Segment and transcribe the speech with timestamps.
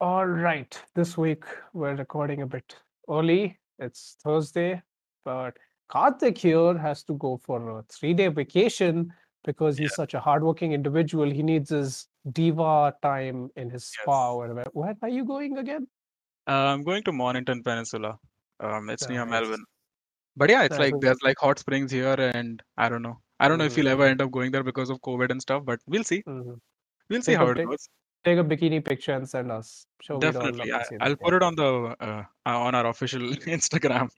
[0.00, 0.78] All right.
[0.94, 2.76] This week we're recording a bit
[3.08, 3.58] early.
[3.78, 4.82] It's Thursday,
[5.24, 5.56] but
[5.90, 9.12] Karthik here has to go for a three day vacation
[9.44, 9.96] because he's Yeah.
[9.96, 11.30] such a hardworking individual.
[11.30, 14.34] He needs his diva time in his spa Yes.
[14.34, 14.64] or whatever.
[14.72, 15.88] Where are you going again?
[16.46, 18.18] Uh, I'm going to Mornington Peninsula.
[18.60, 19.64] Um, it's near Melbourne.
[20.36, 20.92] But yeah, it's Nice.
[20.92, 23.22] like there's like hot springs here, and I don't know.
[23.40, 25.40] I don't know if we'll ever Mhm, end up going there because of COVID and
[25.40, 26.22] stuff, but we'll see.
[26.22, 26.60] mhm.
[27.08, 27.88] We'll see Take how it take, goes.
[28.26, 29.86] Take a bikini picture and send us.
[30.02, 30.72] Sure, Definitely.
[30.72, 31.70] I, I'll put it on the
[32.00, 33.20] uh, uh, on our official
[33.58, 34.10] Instagram.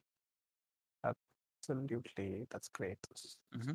[1.61, 2.47] absolutely.
[2.51, 2.97] That's great.
[3.53, 3.73] hmm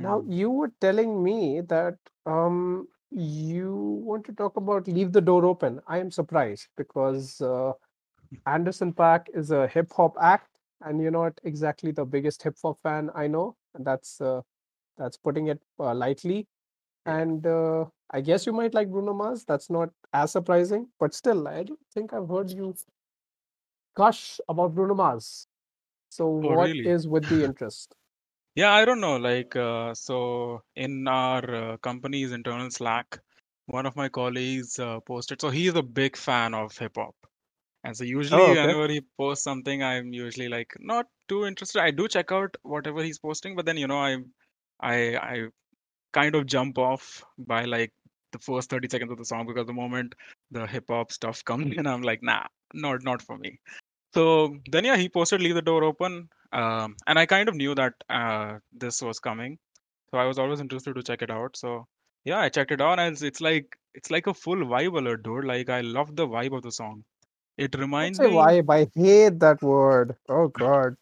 [0.00, 0.32] Now, Hmm.
[0.32, 1.96] you were telling me that
[2.26, 3.74] um, you
[4.04, 5.80] want to talk about Leave the Door Open.
[5.88, 7.72] I am surprised because uh,
[8.46, 10.50] Anderson Paak is a hip hop act,
[10.82, 13.56] and you're not exactly the biggest hip hop fan I know.
[13.74, 14.42] And that's uh,
[14.98, 16.46] that's putting it uh, lightly.
[17.06, 19.44] And uh, I guess you might like Bruno Mars.
[19.44, 22.74] That's not as surprising, but still, I don't think I've heard you
[23.94, 25.46] gush about Bruno Mars.
[26.10, 26.84] So, Oh, what really?
[26.84, 27.94] is with the interest?
[28.54, 29.16] Yeah, I don't know.
[29.16, 33.20] Like, uh, so in our uh, company's internal Slack,
[33.66, 35.40] one of my colleagues uh, posted.
[35.40, 37.14] So he's a big fan of hip hop.
[37.84, 38.74] And so Oh, usually okay.
[38.74, 41.82] whenever he posts something, I'm usually like not too interested.
[41.82, 44.18] I do check out whatever he's posting, but then you know, I
[44.80, 45.48] I I
[46.12, 47.92] kind of jump off by like
[48.32, 50.14] the first 30 seconds of the song because the moment
[50.50, 53.60] the hip hop stuff comes in, I'm like, nah, not not for me.
[54.14, 56.28] So then yeah, he posted Leave the Door Open.
[56.52, 59.58] Um, and I kind of knew that uh, this was coming.
[60.12, 61.56] So I was always interested to check it out.
[61.56, 61.86] So
[62.24, 65.24] yeah, I checked it out and it's, it's like it's like a full vibe alert,
[65.24, 65.44] dude.
[65.44, 67.04] Like I love the vibe of the song.
[67.58, 68.70] It reminds me vibe.
[68.70, 70.16] I hate that word.
[70.28, 70.96] Oh God.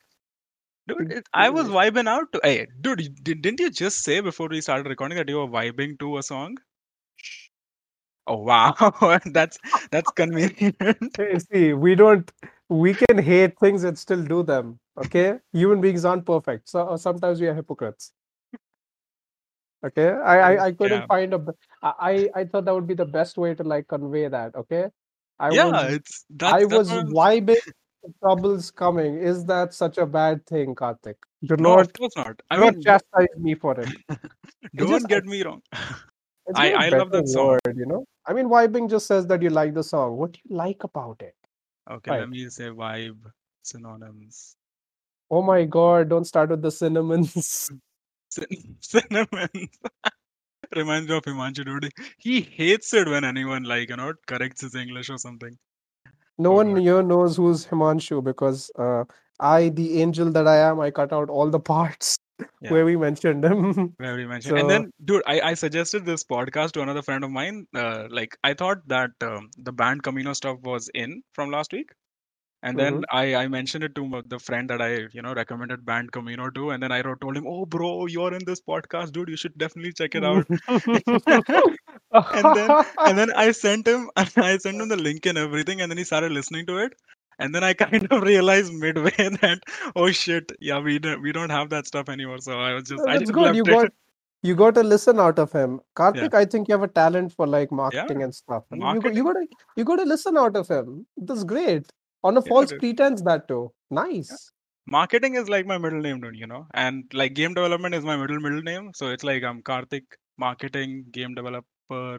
[0.88, 2.40] Dude, It- I was vibing out to.
[2.44, 6.18] Hey, dude, didn't you just say before we started recording that you were vibing to
[6.18, 6.58] a song?
[8.26, 8.74] Oh wow,
[9.26, 9.58] that's
[9.90, 10.76] that's convenient.
[11.16, 12.30] Hey, see, we don't.
[12.68, 14.78] We can hate things and still do them.
[14.98, 16.68] Okay, human beings aren't perfect.
[16.68, 18.12] So uh, sometimes we are hypocrites.
[19.84, 21.44] Okay, I I, I couldn't Yeah, find a.
[21.82, 24.54] I I thought that would be the best way to like convey that.
[24.54, 24.86] Okay,
[25.38, 27.56] I yeah, was it's I that's that's was vibing.
[28.22, 29.18] Troubles coming.
[29.18, 31.16] Is that such a bad thing, Karthik?
[31.44, 32.40] Do No, of not course not.
[32.50, 33.88] I do not mean, d- chastise me for it.
[34.76, 35.62] It don't get me wrong.
[36.54, 37.46] I I love that song.
[37.64, 38.04] word, you know.
[38.26, 40.16] I mean, vibing just says that you like the song.
[40.16, 41.34] What do you like about it?
[41.90, 42.20] Okay, Right.
[42.20, 43.18] let me say vibe
[43.62, 44.56] synonyms.
[45.30, 47.70] Oh my God, don't start with the cinnamons.
[48.30, 49.48] Cin- Cinnamon
[50.74, 51.90] reminds me of Himanshu dude.
[52.18, 55.56] He hates it when anyone like you know corrects his English or something.
[56.38, 56.80] No Oh one God.
[56.82, 59.04] here knows who's Himanshu because uh,
[59.40, 62.18] I, the angel that I am, I cut out all the parts
[62.60, 62.70] Yeah.
[62.70, 63.94] where we mentioned them.
[63.98, 67.30] Where we mentioned, and then, dude, I, I suggested this podcast to another friend of
[67.30, 67.66] mine.
[67.74, 71.90] Uh, like, I thought that um, the band Camino stuff was in from last week,
[72.62, 73.04] and then mhm.
[73.10, 76.70] I, I mentioned it to the friend that I, you know, recommended band Camino to,
[76.70, 79.28] and then I wrote, told him, "Oh, bro, you're in this podcast, dude.
[79.28, 80.46] You should definitely check it out."
[82.12, 85.90] and then, and then I sent him, I sent him the link and everything, and
[85.90, 86.94] then he started listening to it.
[87.38, 89.10] And then I kind of realized midway
[89.42, 89.60] that,
[89.96, 92.38] oh shit, yeah, we don't, we don't have that stuff anymore.
[92.40, 93.54] So I was just, oh, I That's just good.
[93.54, 93.78] You it.
[93.78, 93.92] got
[94.42, 95.80] you got to listen out of him.
[96.12, 96.22] Yeah.
[96.22, 98.04] Karthik, I think you have a talent for like Yeah.
[98.04, 98.64] marketing and stuff.
[98.72, 99.46] I mean, you got you got to
[99.76, 101.06] you got to listen out of him.
[101.16, 101.86] That's great.
[102.24, 103.72] On a Yeah, false pretense, that too.
[104.30, 104.36] Yeah.
[104.36, 104.52] Nice.
[104.86, 108.16] Marketing is like my middle name, dude, you know, and like game development is my
[108.16, 108.92] middle middle name.
[108.94, 110.04] So it's like I'm Karthik,
[110.38, 112.18] marketing, game developer,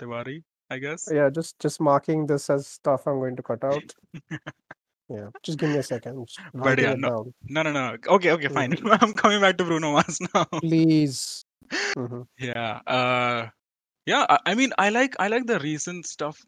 [0.00, 1.08] Tiwari, I guess.
[1.10, 3.94] Yeah, just just marking this as stuff I'm going to cut out.
[5.08, 6.28] Yeah, just give me a second.
[6.54, 7.96] But yeah, no, no, no, no.
[8.16, 8.72] Okay, okay, fine.
[8.72, 8.98] Mhm.
[9.02, 10.44] I'm coming back to Bruno Mars now.
[10.60, 11.44] Please.
[11.96, 12.26] Mhm.
[12.38, 12.80] Yeah.
[12.86, 13.48] Uh,
[14.04, 14.26] yeah.
[14.28, 16.38] I, I mean, I like I like the recent stuff.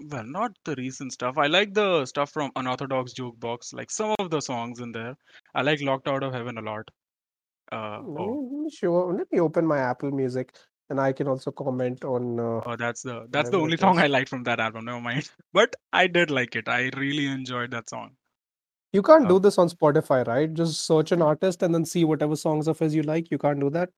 [0.00, 1.38] Well, not the recent stuff.
[1.38, 3.72] I like the stuff from Unorthodox Jukebox.
[3.74, 5.16] Like some of the songs in there.
[5.54, 6.88] I like Locked Out of Heaven a lot.
[7.70, 9.06] Uh, Let me, oh, let me show.
[9.08, 10.54] Let me open my Apple Music,
[10.90, 14.06] and I can also comment on uh, oh, that's the that's the only song I
[14.06, 14.86] liked from that album.
[14.86, 15.30] Never mind.
[15.52, 16.68] But I did like it.
[16.68, 18.12] I really enjoyed that song.
[18.92, 20.52] You can't Uh, do this on Spotify, right?
[20.52, 23.30] Just search an artist and then see whatever songs of his you like.
[23.30, 23.90] You can't do that.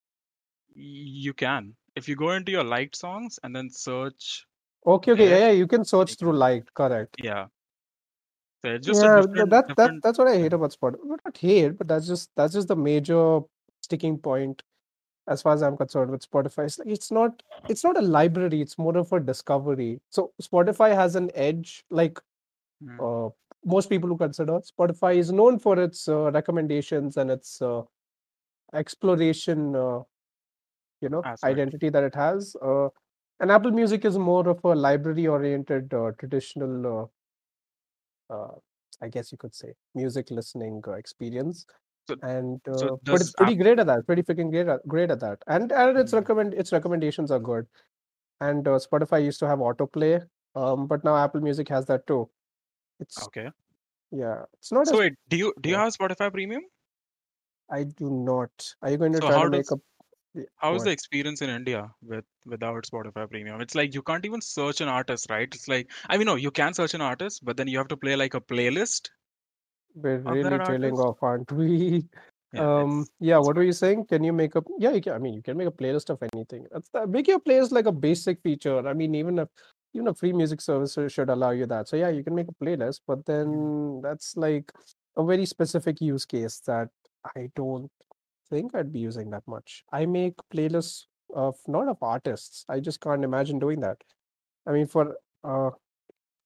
[0.74, 4.46] you can if you go into your liked songs and then search
[4.86, 5.50] Okay, okay, yeah, yeah.
[5.50, 6.72] You can search through liked.
[6.74, 7.16] Correct.
[7.22, 7.46] yeah.
[8.62, 11.04] So just Yeah, different that that that's what I hate about Spotify.
[11.04, 13.40] Not hate, but that's just that's just the major
[13.82, 14.62] sticking point
[15.30, 16.66] as far as I'm concerned with Spotify.
[16.66, 18.60] It's like it's not it's not a library.
[18.62, 20.00] It's more of a discovery.
[20.10, 21.84] So Spotify has an edge.
[21.90, 22.20] Like
[22.82, 22.98] Mm.
[22.98, 23.30] uh,
[23.64, 27.82] most people who consider Spotify is known for its uh, recommendations and its uh,
[28.74, 29.76] exploration.
[29.76, 30.00] Uh,
[31.00, 31.44] you know, Aspect.
[31.44, 32.56] identity that it has.
[32.62, 32.88] Uh,
[33.40, 37.10] and Apple Music is more of a library-oriented, uh, traditional,
[38.30, 38.54] uh, uh,
[39.00, 41.64] I guess you could say, music listening uh, experience.
[42.08, 44.06] So- And so uh, but it's pretty great at that.
[44.06, 45.38] Pretty freaking great at, great at that.
[45.46, 46.16] And and its Mm.
[46.18, 47.66] recommend its recommendations are good.
[48.40, 50.26] And uh, Spotify used to have autoplay,
[50.56, 52.28] um, but now Apple Music has that too.
[52.98, 53.48] It's Okay.
[54.10, 55.84] yeah, it's not So as wait, do you do you Yeah.
[55.84, 56.62] have Spotify Premium?
[57.70, 58.50] I do not.
[58.82, 59.80] Are you going to So try to make does- up?
[60.58, 60.84] How is what?
[60.86, 63.60] the experience in India with without Spotify Premium?
[63.60, 65.52] It's like you can't even search an artist, right?
[65.54, 67.96] It's like I mean, no, you can search an artist, but then you have to
[67.96, 69.10] play like a playlist.
[70.02, 72.04] We're really trailing off, aren't we?
[72.52, 74.06] Yeah, Um, it's yeah, it's what were you saying?
[74.06, 76.20] Can you make a yeah, you can, I mean you can make a playlist of
[76.34, 76.66] anything.
[76.72, 78.88] That's the, make your playlist like a basic feature.
[78.88, 79.48] I mean, even if
[79.94, 81.86] even a free music service should allow you that.
[81.88, 84.72] So yeah, you can make a playlist, but then that's like
[85.16, 86.88] a very specific use case that
[87.36, 87.88] I don't
[88.48, 89.84] think I'd be using that much.
[89.92, 91.04] I make playlists
[91.34, 92.64] of not of artists.
[92.68, 93.98] I just can't imagine doing that.
[94.66, 95.70] I mean, for uh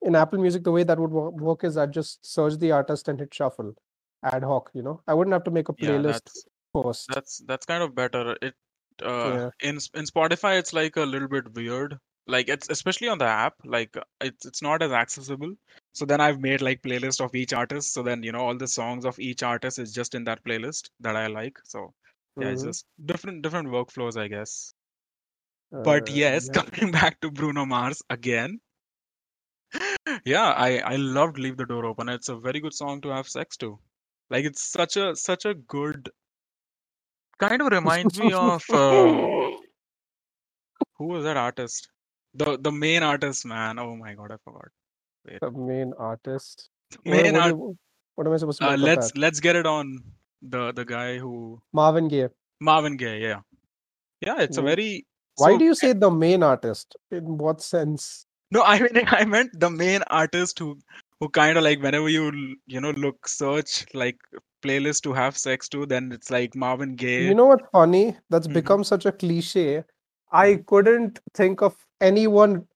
[0.01, 3.19] in Apple Music, the way that would work is I'd just search the artist and
[3.19, 3.75] hit shuffle
[4.23, 5.01] ad hoc, you know.
[5.07, 7.09] I wouldn't have to make a yeah, playlist that's first.
[7.13, 8.35] that's that's kind of better.
[8.41, 8.55] It
[9.03, 9.49] uh Yeah.
[9.61, 11.97] in in Spotify it's like a little bit weird.
[12.27, 15.53] Like it's especially on the app, like it's it's not as accessible.
[15.93, 17.93] So then I've made like playlist of each artist.
[17.93, 20.89] So then you know all the songs of each artist is just in that playlist
[21.01, 21.59] that I like.
[21.65, 21.93] So
[22.39, 22.63] yeah, it's Mhm.
[22.63, 24.73] just different different workflows, I guess.
[25.83, 26.63] But Uh, yes, yeah.
[26.73, 28.59] coming back to Bruno Mars again.
[30.25, 32.09] Yeah, I I loved Leave the Door Open.
[32.09, 33.79] It's a very good song to have sex to.
[34.31, 36.09] Like it's such a such a good
[37.39, 39.51] kind of reminds me of uh,
[40.97, 41.89] who was that artist?
[42.35, 43.79] The the main artist, man.
[43.79, 44.69] Oh my God, I forgot.
[45.27, 45.41] Wait.
[45.41, 46.69] the main artist.
[46.91, 47.55] The What, main what, art.
[48.15, 49.17] what am I supposed to Uh, let's that?
[49.17, 50.03] let's get it on
[50.41, 52.29] the the guy who Marvin Gaye.
[52.61, 53.19] Marvin Gaye.
[53.21, 53.41] Yeah,
[54.21, 54.41] yeah.
[54.41, 55.05] It's a very
[55.35, 56.95] Why so do you say the main artist?
[57.11, 58.24] In what sense?
[58.51, 58.63] No.
[58.63, 60.77] I mean I meant the main artist who
[61.19, 64.17] who kind of like whenever you you know look search like
[64.63, 67.27] playlist to have sex to, then it's like Marvin Gaye.
[67.27, 68.17] You know what's funny?
[68.29, 68.53] That's Mhm.
[68.53, 69.83] become such a cliche.
[70.31, 72.67] I couldn't think of anyone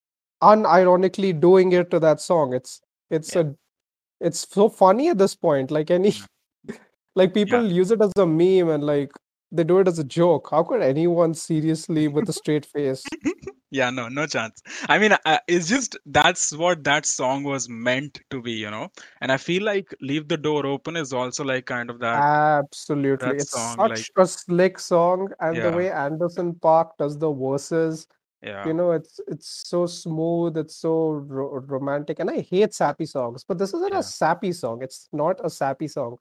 [0.41, 2.53] unironically doing it to that song.
[2.53, 3.41] It's it's Yeah.
[3.41, 3.55] a
[4.21, 5.71] it's so funny at this point.
[5.71, 6.13] Like any
[7.15, 9.11] like people use it as a meme and like
[9.51, 10.49] they do it as a joke.
[10.51, 13.03] How could anyone seriously with a straight face?
[13.71, 14.61] Yeah, no, no chance.
[14.87, 18.89] I mean, uh, it's just that's what that song was meant to be, you know.
[19.21, 23.19] And I feel like "Leave the Door Open" is also like kind of that Absolutely.
[23.19, 27.31] that It's song, such like a slick song, and the way Anderson Paak does the
[27.31, 28.07] verses,
[28.41, 33.05] yeah, you know, it's it's so smooth, it's so ro romantic, and I hate sappy
[33.05, 33.99] songs, but this isn't yeah.
[33.99, 34.81] a sappy song.
[34.83, 36.17] It's not a sappy song.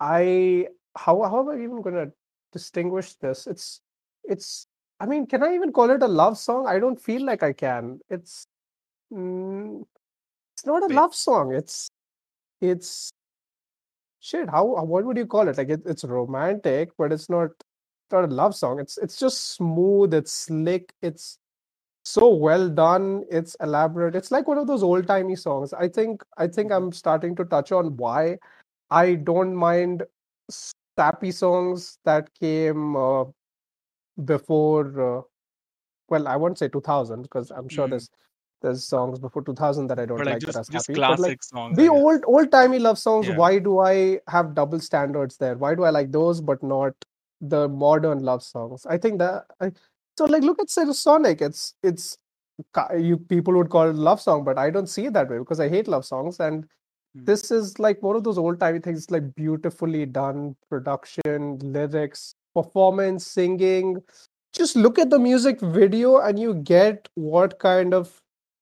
[0.00, 2.08] I how how am I even gonna
[2.52, 3.48] distinguish this?
[3.48, 3.82] It's
[4.24, 4.67] it's
[5.00, 6.66] I mean, can I even call it a love song?
[6.66, 8.00] I don't feel like I can.
[8.10, 8.46] It's
[9.12, 9.82] mm,
[10.54, 11.54] it's not a love song.
[11.54, 11.90] It's
[12.60, 13.12] it's
[14.20, 14.48] shit.
[14.48, 15.58] How how- what would you call it?
[15.58, 17.50] Like it, it's romantic, but it's not
[18.10, 18.80] not a love song.
[18.80, 20.14] It's it's just smooth.
[20.14, 20.92] It's slick.
[21.02, 21.38] It's
[22.04, 23.24] so well done.
[23.30, 24.16] It's elaborate.
[24.16, 25.72] It's like one of those old timey songs.
[25.74, 26.76] I think I think Mhm.
[26.76, 28.38] I'm starting to touch on why
[28.90, 30.04] I don't mind
[30.98, 33.24] sappy songs that came uh,
[34.24, 35.18] before.
[35.18, 35.22] Uh,
[36.08, 37.90] well, I won't say 2000 because I'm sure Mm.
[37.90, 38.10] there's
[38.62, 41.00] there's songs before 2000 that I don't But like like that just are just sappy.
[41.00, 44.80] But like songs, the old old timey love songs, Yeah, why do I have double
[44.80, 45.56] standards there?
[45.56, 46.94] Why do I like those but not
[47.40, 48.86] the modern love songs?
[48.86, 49.72] I think that I,
[50.18, 51.40] so like look at Sonic.
[51.42, 52.18] It's it's
[52.98, 55.60] you people would call it love song, but I don't see it that way because
[55.60, 56.40] I hate love songs.
[56.40, 56.66] And
[57.16, 57.24] Mm.
[57.26, 63.26] this is like one of those old timey things, like beautifully done production, lyrics, performance,
[63.26, 64.02] singing.
[64.52, 68.20] Just look at the music video and you get what kind of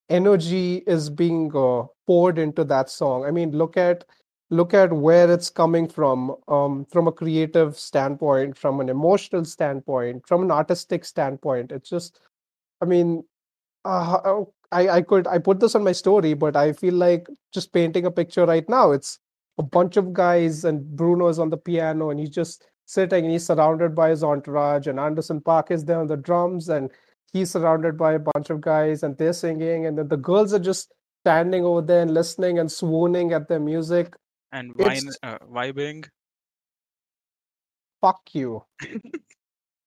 [0.09, 3.25] energy is being uh, poured into that song.
[3.25, 4.05] I mean, look at
[4.51, 10.27] look at where it's coming from, um, from a creative standpoint, from an emotional standpoint,
[10.27, 11.73] from an artistic standpoint.
[11.73, 12.21] It's just,
[12.81, 13.25] I mean,
[13.85, 17.73] uh, I I could I put this on my story, but I feel like just
[17.73, 18.93] painting a picture right now.
[18.93, 19.19] It's
[19.59, 23.45] a bunch of guys and Bruno is on the piano and he's just sitting he's
[23.45, 26.91] surrounded by his entourage and Anderson Paak is there on the drums and
[27.33, 30.59] he's surrounded by a bunch of guys and they're singing and then the girls are
[30.61, 30.93] just
[31.25, 34.15] standing over there and listening and swooning at their music.
[34.53, 36.07] And wine, uh, vibing.
[38.01, 38.65] fuck you.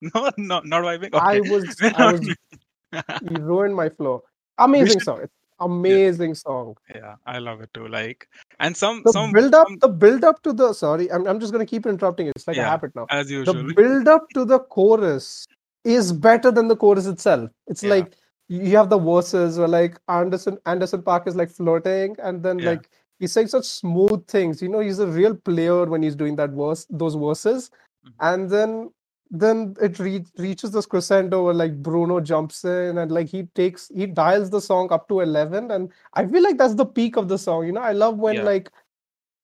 [0.02, 1.10] No, no, not vibing.
[1.14, 2.22] I was I was
[3.30, 4.24] you ruined my flow.
[4.58, 5.04] Amazing should.
[5.04, 5.20] song.
[5.24, 6.76] It's Yeah, amazing song.
[6.96, 7.86] yeah, I love it too.
[7.90, 8.26] Like,
[8.60, 9.78] and some The some build up, some.
[9.80, 12.34] the build up to the sorry, I'm I'm just gonna keep interrupting you.
[12.36, 13.06] It's like a Yeah, habit now.
[13.10, 15.46] as The build up to the chorus
[15.84, 17.50] is better than the chorus itself.
[17.68, 17.90] It's Yeah.
[17.96, 18.16] like
[18.50, 22.72] you have the verses where like Anderson Anderson Paak is like flirting, and then Yeah.
[22.72, 22.90] like
[23.20, 24.62] he's saying such smooth things.
[24.62, 27.70] You know, he's a real player when he's doing that verse, those verses,
[28.06, 28.14] Mhm.
[28.22, 28.90] and then
[29.32, 33.90] then it re- reaches this crescendo where like Bruno jumps in and like he takes
[33.96, 37.28] he dials the song up to eleven, and I feel like that's the peak of
[37.30, 37.66] the song.
[37.66, 38.44] You know, I love when Yeah.
[38.44, 38.72] like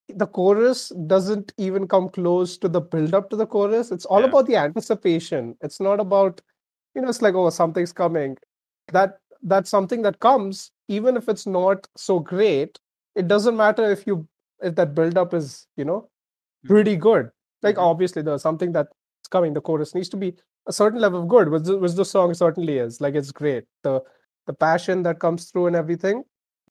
[0.09, 3.91] the chorus doesn't even come close to the build up to the chorus.
[3.91, 4.25] It's all Yeah.
[4.25, 5.57] about the anticipation.
[5.61, 6.41] It's not about,
[6.95, 8.37] you know, it's like, oh, something's coming.
[8.91, 12.79] That that's something that comes, even if it's not so great.
[13.15, 14.27] It doesn't matter if you
[14.61, 16.09] if that build up is, you know,
[16.65, 16.67] Mhm.
[16.67, 17.31] pretty good.
[17.63, 17.83] Like Mhm.
[17.91, 18.71] obviously there's something
[19.25, 19.53] that's coming.
[19.53, 20.33] The chorus needs to be
[20.67, 23.01] a certain level of good, which the, which the song certainly is.
[23.01, 23.65] Like it's great.
[23.83, 24.01] The
[24.47, 26.23] the passion that comes through and everything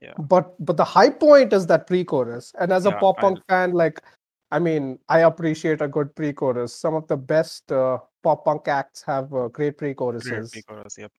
[0.02, 0.14] Yeah.
[0.28, 3.72] but but the high point is that pre-chorus and as a Yeah, pop punk fan
[3.72, 4.00] like
[4.50, 9.02] i mean i appreciate a good pre-chorus some of the best uh, pop punk acts
[9.02, 11.12] have uh, great Great pre-choruses pre-chorus, yep.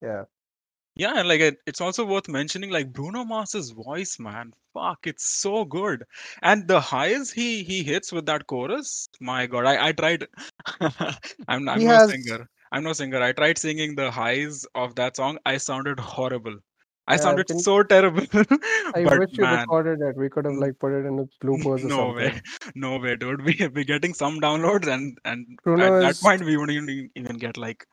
[0.00, 0.24] yeah
[0.94, 4.52] Yeah, and like it, it's also worth mentioning like Bruno Mars's voice, man.
[4.74, 6.04] Fuck, it's so good.
[6.42, 10.26] And the highs he he hits with that chorus, my God, I I tried.
[11.48, 12.46] I'm I'm he no has singer.
[12.72, 13.22] I'm no singer.
[13.22, 15.38] I tried singing the highs of that song.
[15.46, 16.56] I sounded horrible.
[17.08, 18.26] I uh, sounded so terrible.
[18.94, 21.28] i But wish you man, recorded it we could have like put it in the
[21.42, 22.42] bloopers or no way, something
[22.74, 23.42] no way, dude.
[23.42, 27.10] We we're getting some downloads, and and bruno at that is point we wouldn't even
[27.16, 27.86] even get like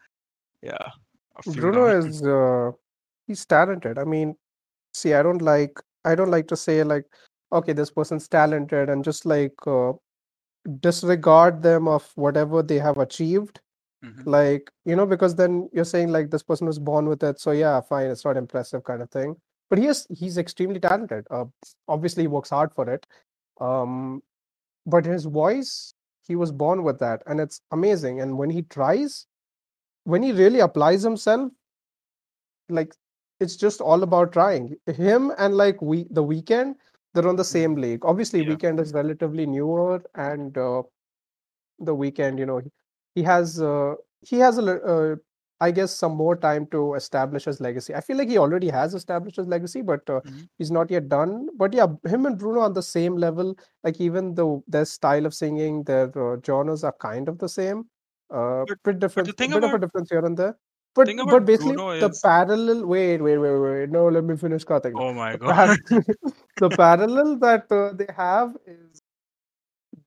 [0.62, 0.90] yeah
[1.38, 2.08] a few bruno downloads.
[2.08, 2.72] is uh,
[3.30, 3.98] he's talented.
[4.00, 4.36] I mean
[5.00, 7.06] see i don't like i don't like to say like
[7.58, 9.94] okay this person's talented and just like uh,
[10.82, 13.60] disregard them of whatever they have achieved.
[14.06, 14.26] Mhm.
[14.34, 17.52] like you know because then you're saying like this person was born with it so
[17.52, 19.36] yeah fine it's not impressive kind of thing.
[19.70, 21.28] But he is he's extremely talented.
[21.30, 21.46] Uh,
[21.96, 23.06] obviously he works hard for it.
[23.60, 24.24] Um
[24.96, 25.94] but his voice
[26.30, 28.22] he was born with that and it's amazing.
[28.22, 29.28] And when he tries
[30.06, 31.52] when he really applies himself
[32.70, 32.94] like
[33.40, 36.76] it's just all about trying him and like we the Weeknd
[37.14, 37.56] they're on the Mhm.
[37.56, 38.56] same league obviously Yeah.
[38.56, 40.84] Weeknd is relatively newer and uh,
[41.80, 42.62] the Weeknd you know
[43.16, 45.16] he, has uh, he has a uh,
[45.62, 48.94] i guess some more time to establish his legacy i feel like he already has
[48.94, 50.50] established his legacy but uh, Mhm.
[50.58, 54.36] he's not yet done but yeah him and bruno on the same level like even
[54.36, 57.84] though their style of singing their uh, genres are kind of the same
[58.32, 60.58] uh But bit different bit of a difference here and there
[60.96, 64.66] but but basically Bruno the is parallel wait wait wait wait no let me finish
[64.66, 65.78] Karthik oh my the, God.
[66.60, 69.02] the parallel that uh, they have is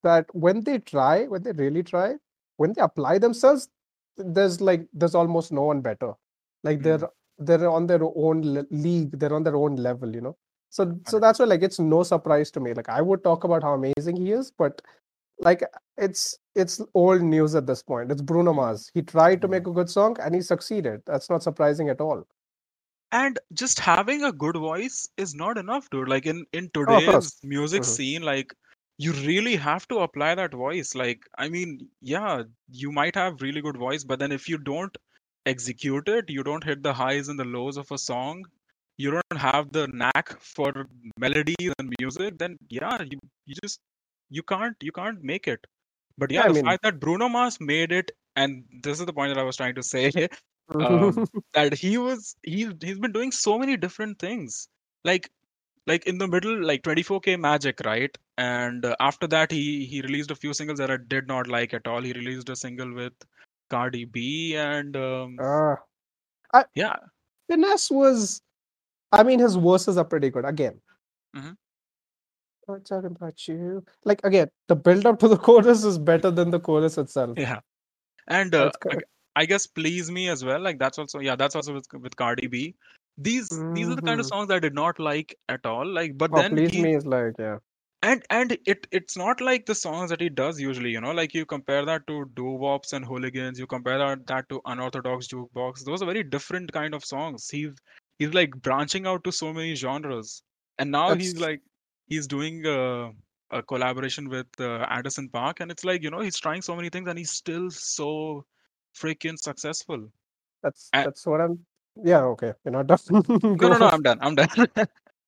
[0.02, 2.14] that when they try, when they really try,
[2.56, 3.68] when they apply themselves,
[4.16, 6.12] there's like there's almost no one better.
[6.62, 7.08] Like Mm, they're
[7.38, 10.36] they're on their own le- league, they're on their own level, you know.
[10.70, 12.74] So so that's why like it's no surprise to me.
[12.74, 14.82] Like I would talk about how amazing he is, but
[15.42, 15.62] like
[15.96, 18.10] it's it's old news at this point.
[18.12, 18.52] It's Bruno.
[18.52, 18.90] Mars.
[18.94, 19.50] He tried to Mhm.
[19.50, 21.02] make a good song and he succeeded.
[21.06, 22.26] That's not surprising at all.
[23.12, 26.08] And just having a good voice is not enough, dude.
[26.08, 27.94] Like in in Oh, today's music Mhm.
[27.94, 28.54] scene, like
[28.98, 30.94] you really have to apply that voice.
[30.94, 34.96] Like, I mean, yeah, you might have really good voice, but then if you don't
[35.46, 38.44] execute it, you don't hit the highs and the lows of a song,
[38.96, 40.86] you don't have the knack for
[41.18, 43.80] melodies and music, then yeah, you, you just
[44.32, 45.66] you can't you can't make it.
[46.18, 49.06] But Yeah, yeah, I the mean, fact that Bruno Mars made it, and this is
[49.06, 50.10] the point that I was trying to say,
[50.80, 51.24] um,
[51.54, 54.68] that he was he he's been doing so many different things.
[55.04, 55.30] Like
[55.86, 58.16] like in the middle, like 24K Magic, right?
[58.38, 61.74] And uh, after that, he he released a few singles that I did not like
[61.74, 62.02] at all.
[62.02, 63.14] He released a single with
[63.70, 65.76] Cardi B, and um, uh,
[66.52, 66.96] I, yeah,
[67.50, 68.42] Finesse was,
[69.12, 70.44] I mean, his verses are pretty good.
[70.44, 70.80] Again,
[71.34, 71.56] Mhm.
[72.68, 73.84] I'm talking about you.
[74.04, 77.38] Like again, the build up to the chorus is better than the chorus itself.
[77.38, 77.60] yeah.
[78.28, 78.70] And uh,
[79.34, 80.60] I, guess Please Me as well.
[80.60, 82.74] Like that's also yeah, that's also with with Cardi B.
[83.18, 84.28] These these are the kind of Mhm.
[84.28, 85.86] songs I did not like at all.
[85.86, 87.58] Like, but Oh, then please he me is like yeah.
[88.02, 91.34] and and it it's not like the songs that he does usually you know like
[91.34, 96.02] you compare that to doo-wops and hooligans you compare that, that to unorthodox jukebox those
[96.02, 97.70] are very different kind of songs he's
[98.18, 100.42] he's like branching out to so many genres
[100.78, 101.60] and now he's like
[102.06, 103.10] he's doing a,
[103.52, 106.90] a collaboration with uh, Anderson Paak and it's like you know he's trying so many
[106.90, 108.44] things and he's still so
[108.96, 110.08] freaking successful
[110.62, 111.60] that's and, that's what I'm.
[112.04, 112.54] Yeah, okay.
[112.64, 112.98] You're not done.
[113.60, 113.88] no no no.
[113.88, 114.48] I'm done I'm done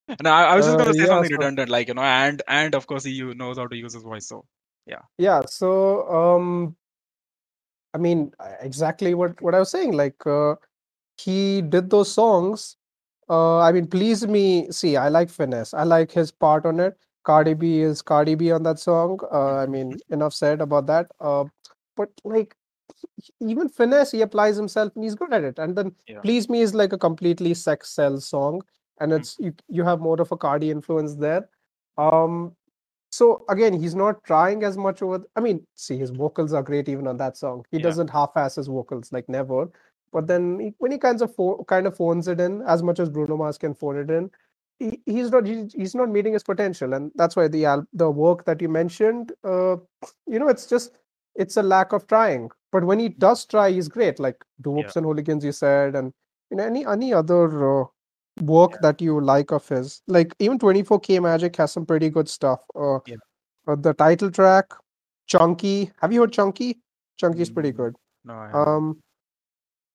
[0.08, 1.06] and I, I was just Uh, gonna say yeah.
[1.06, 3.94] something So redundant like you know and and of course he knows how to use
[3.94, 4.46] his voice so
[4.86, 5.42] yeah yeah.
[5.46, 6.76] So um,
[7.94, 9.92] I mean, uh, exactly what what I was saying.
[9.94, 10.56] Like uh,
[11.18, 12.76] he did those songs.
[13.28, 14.70] Uh, I mean, please me.
[14.70, 15.72] See, I like finesse.
[15.74, 16.96] I like his part on it.
[17.24, 19.18] Cardi B is Cardi B on that song.
[19.32, 21.10] Uh, I mean, enough said about that.
[21.20, 21.44] Uh,
[21.96, 22.54] but like
[23.40, 25.58] even finesse he applies himself and he's good at it.
[25.58, 26.20] And then Yeah.
[26.20, 28.62] Please Me is like a completely sex cell song,
[29.00, 29.16] and Mm.
[29.18, 31.48] it's you, you have more of a Cardi influence there.
[31.96, 32.54] Um,
[33.10, 35.24] so again, he's not trying as much over.
[35.36, 37.64] I mean, see, his vocals are great even on that song.
[37.70, 37.84] He Yeah.
[37.84, 39.70] doesn't half-ass his vocals like never.
[40.14, 43.10] But then when he kinds of pho- kind of phones it in as much as
[43.10, 44.30] Bruno Mars can phone it in,
[44.78, 48.10] he, he's not he, he's not meeting his potential, and that's why the al- the
[48.10, 49.76] work that you mentioned, uh,
[50.26, 50.92] you know, it's just
[51.34, 52.48] it's a lack of trying.
[52.72, 54.18] But when he does try, he's great.
[54.18, 56.12] Like Doo-Wops and Hooligans, you said, and
[56.50, 57.84] you know any any other uh,
[58.42, 58.78] work Yeah.
[58.82, 60.02] that you like of his.
[60.08, 62.60] Like even 24K Magic has some pretty good stuff.
[62.74, 63.16] Uh, Yeah.
[63.68, 64.66] uh, the title track,
[65.26, 65.90] Chunky.
[66.00, 66.80] Have you heard Chunky?
[67.16, 67.96] Chunky's pretty Mm, good.
[68.24, 68.68] No, I haven't.
[68.68, 69.02] Um,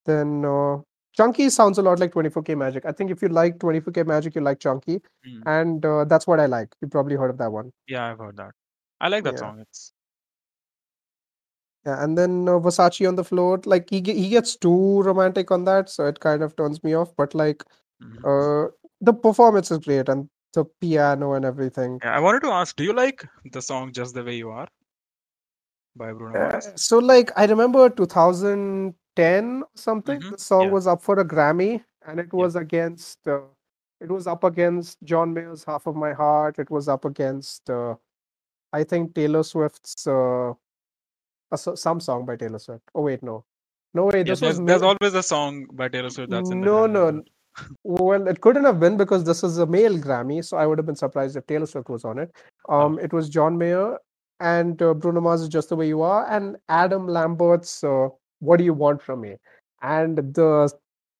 [0.05, 0.77] then uh,
[1.15, 2.85] Chunky sounds a lot like 24K Magic.
[2.85, 5.41] I think if you like 24K Magic, you like Chunky, mm.
[5.45, 6.73] and uh, that's what I like.
[6.81, 7.71] You probably heard of that one.
[7.87, 8.51] Yeah, I've heard that.
[9.01, 9.39] I like that yeah.
[9.39, 9.59] song.
[9.59, 9.93] It's
[11.85, 15.63] yeah, and then uh, Versace on the floor, like he he gets too romantic on
[15.65, 17.15] that, so it kind of turns me off.
[17.15, 17.63] But like,
[18.03, 18.25] mm-hmm.
[18.25, 18.69] uh,
[19.01, 21.99] the performance is great and the piano and everything.
[22.03, 24.67] Yeah, I wanted to ask, do you like the song "Just the Way You Are"
[25.95, 26.69] by Bruno uh, Mars?
[26.75, 30.31] So like, I remember 2000 10 something mm-hmm.
[30.31, 30.75] the song yeah.
[30.77, 32.61] was up for a grammy and it was yeah.
[32.61, 33.39] against uh,
[33.99, 37.95] it was up against john mayer's half of my heart it was up against uh,
[38.71, 40.53] i think taylor swift's uh,
[41.55, 43.43] some song by taylor swift oh wait no
[43.93, 47.21] no way yeah, there's, there's always a song by taylor swift that's in no no
[47.83, 50.85] well it couldn't have been because this is a male grammy so i would have
[50.91, 52.31] been surprised if taylor swift was on it
[52.69, 52.79] oh.
[52.79, 53.03] um, oh.
[53.03, 53.97] it was john mayer
[54.39, 58.07] and uh, bruno mars is just the way you are and adam lambert's uh,
[58.39, 59.35] what Do You Want from Me?
[59.81, 60.71] And the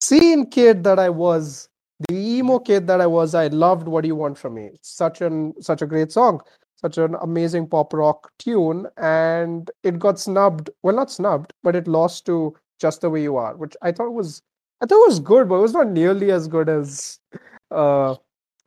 [0.02, 1.70] scene kid that I was,
[2.08, 4.72] the emo kid that I was, I loved What Do You Want from Me?
[4.82, 6.42] Such an such a great song,
[6.76, 10.70] such an amazing pop rock tune, and it got snubbed.
[10.84, 14.12] Well, not snubbed, but it lost to Just the Way You Are, which I thought
[14.14, 14.42] was
[14.82, 17.20] I thought was good, but it was not nearly as good as.
[17.72, 18.16] Uh,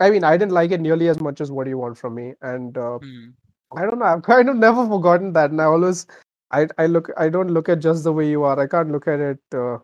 [0.00, 2.14] I mean, I didn't like it nearly as much as What Do You Want from
[2.14, 3.30] Me, and uh, Hmm.
[3.76, 4.04] I don't know.
[4.06, 6.06] I've kind of never forgotten that, and I always,
[6.52, 8.58] I I look, I don't look at just the way you are.
[8.60, 9.78] I can't look at it uh,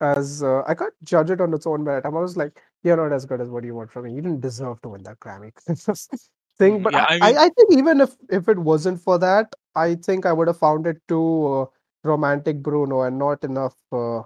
[0.00, 2.06] as uh, I can't judge it on its own merit.
[2.06, 4.14] I'm always like, you're not as good as What You Want from Me.
[4.14, 5.52] You didn't deserve to win that Grammy
[6.58, 6.82] thing.
[6.82, 9.96] But yeah, I, I I, I think even if if it wasn't for that, I
[9.96, 11.66] think I would have found it too uh,
[12.04, 14.22] romantic Bruno and not enough uh,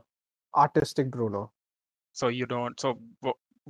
[0.57, 1.53] artistic Bruno.
[2.13, 2.79] So you don't.
[2.81, 2.99] So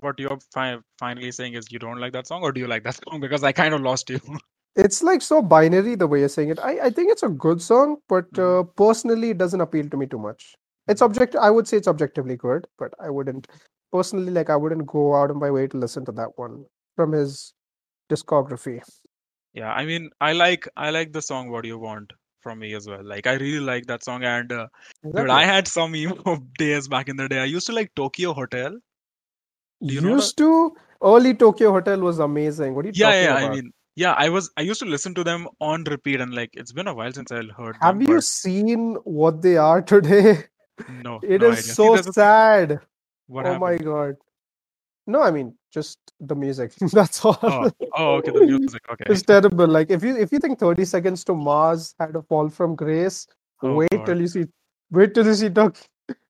[0.00, 2.84] what you're fi finally saying is you don't like that song, or do you like
[2.84, 3.20] that song?
[3.26, 4.20] Because I kind of lost you.
[4.76, 6.58] It's like so binary the way you're saying it.
[6.58, 8.60] I, I think it's a good song, but Mhm.
[8.60, 10.54] uh, personally, it doesn't appeal to me too much.
[10.88, 11.36] It's object.
[11.36, 13.46] I would say it's objectively good, but I wouldn't
[13.92, 14.50] personally like.
[14.50, 16.64] I wouldn't go out of my way to listen to that one
[16.96, 17.54] from his
[18.10, 18.80] discography.
[19.52, 22.74] Yeah, I mean, I like I like the song "What Do You Want" from me
[22.74, 23.04] as well.
[23.04, 24.66] Like I really like that song, and uh,
[25.14, 27.38] dude, I had some emo days back in the day.
[27.38, 28.76] I used to like Tokyo Hotel.
[29.82, 32.74] do you Used to early Tokyo Hotel was amazing.
[32.74, 33.36] What are you Yeah, yeah.
[33.38, 33.52] about?
[33.52, 34.12] I mean, yeah.
[34.12, 36.94] I was I used to listen to them on repeat, and like it's been a
[36.94, 38.08] while since I heard Have them.
[38.08, 40.44] you but seen what they are today?
[41.02, 41.62] no, It no is idea.
[41.62, 42.80] See, so a- sad.
[43.26, 44.16] What oh my god.
[45.06, 46.72] No, I mean just the music.
[46.92, 47.38] That's all.
[47.42, 48.30] Oh, oh, okay.
[48.32, 48.82] The music.
[48.90, 49.04] Okay.
[49.08, 49.66] It's terrible.
[49.66, 53.26] Like if you if you think 30 Seconds to Mars had a fall from grace,
[53.62, 54.06] Oh, wait God.
[54.06, 54.44] till you see
[54.90, 55.82] wait till you see Tokyo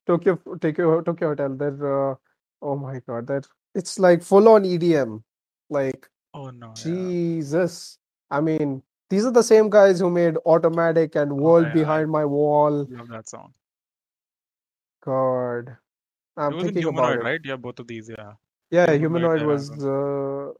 [0.06, 1.54] Tokyo Tokyo, Tokyo Hotel.
[1.56, 2.14] They're uh,
[2.62, 5.22] oh my god, that it's like full on EDM.
[5.70, 6.68] Like Oh no.
[6.68, 6.82] Yeah.
[6.84, 7.98] Jesus.
[8.30, 11.74] I mean, these are the same guys who made Automatic and World Oh, yeah, I-
[11.74, 12.86] Behind My Wall.
[12.90, 13.52] Love that song.
[15.04, 15.76] God.
[16.36, 17.24] I'm thinking about Humanoid, it.
[17.24, 17.40] right?
[17.44, 18.08] Yeah, both of these.
[18.08, 18.32] Yeah.
[18.70, 20.52] Yeah, Humanoid Humanoid was uh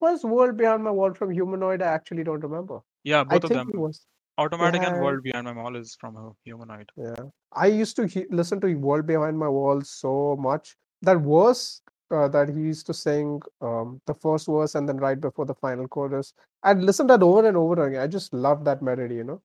[0.00, 1.82] was World Behind My Wall from Humanoid?
[1.82, 2.80] I actually don't remember.
[3.02, 3.70] Yeah, I both of think them.
[3.74, 4.06] it was.
[4.38, 6.92] Automatic and World Behind My Wall is from a Humanoid.
[6.96, 10.76] Yeah, I used to he- listen to World Behind My Wall so much.
[11.02, 15.20] That verse uh, that he used to sing, um, the first verse and then right
[15.20, 18.02] before the final chorus, I'd listen that over and over again.
[18.02, 19.42] I just loved that melody, you know.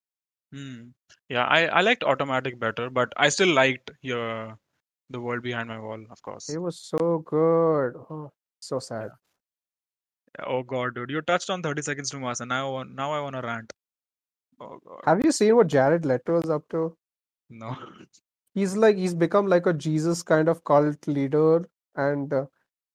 [0.53, 0.89] Hmm.
[1.29, 4.57] Yeah, I, I liked Automatic better, but I still liked your
[5.11, 6.49] The World Behind My Wall, of course.
[6.49, 7.95] It was so good.
[8.09, 9.11] Oh, so sad.
[10.45, 13.13] Oh God, dude, you touched on 30 Seconds to Mars, and now I want, now
[13.13, 13.73] I want to rant.
[14.61, 16.95] Oh God, Have you seen what Jared Leto is up to?
[17.49, 17.77] no.
[18.55, 22.45] He's like he's become like a Jesus kind of cult leader, and uh,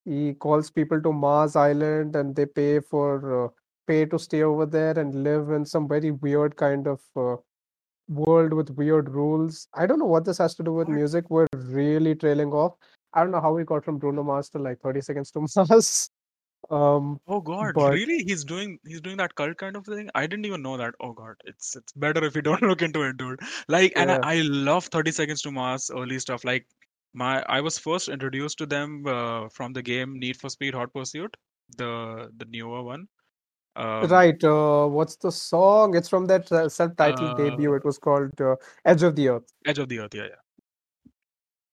[0.05, 3.49] he calls people to Mars Island, and they pay for uh,
[3.87, 7.37] pay to stay over there and live in some very weird kind of uh,
[8.09, 9.69] world with weird rules.
[9.75, 11.31] I don't know what this has to do with music.
[11.31, 12.75] We're really trailing off.
[13.15, 16.11] I don't know how we got from Bruno Mars to like 30 Seconds to Mars.
[16.71, 18.23] Um, Oh God, but really?
[18.23, 20.11] He's doing he's doing that cult kind of thing.
[20.15, 20.95] I didn't even know that.
[21.01, 23.41] Oh God, it's it's better if you don't look into it, dude.
[23.69, 26.45] Like, and I, I love 30 Seconds to Mars early stuff.
[26.45, 26.67] Like
[27.15, 30.93] my I was first introduced to them uh, from the game Need for Speed Hot
[30.93, 31.37] Pursuit,
[31.77, 33.09] the the newer one.
[33.77, 34.43] Um, right.
[34.43, 35.97] Uh, what's the song?
[35.97, 37.73] It's from that uh, self-titled debut.
[37.73, 39.53] uh, It was called uh, Edge of the Earth.
[39.67, 40.41] Edge of the Earth, yeah, yeah.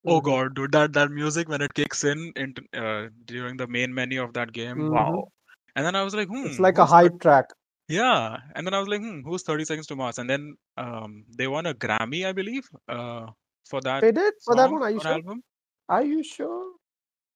[0.05, 3.67] Oh hmm God, dude, that that music when it kicks in into, uh, during the
[3.67, 5.31] main menu of that game, hmm wow.
[5.75, 6.45] And then I was like, hmm.
[6.47, 7.53] It's like a hype track.
[7.87, 10.17] Yeah, and then I was like, hmm, who's 30 Seconds to Mars?
[10.17, 13.27] And then um, they won a Grammy, I believe, uh,
[13.67, 14.83] for that They did for that one.
[14.83, 15.17] Are you sure?
[15.17, 15.43] album.
[15.89, 16.71] Are you sure?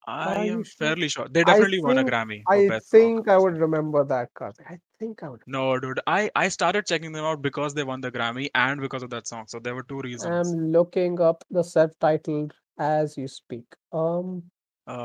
[0.08, 1.28] I Are am fairly sure.
[1.30, 4.66] They I definitely won a Grammy I think I would remember that, Karthik.
[4.68, 5.42] I think I would.
[5.48, 9.04] No, dude, I I started checking them out because they won the Grammy and because
[9.04, 9.46] of that song.
[9.48, 10.34] So there were two reasons.
[10.36, 13.66] I'm looking up the self-titled as you speak.
[13.92, 14.44] Um,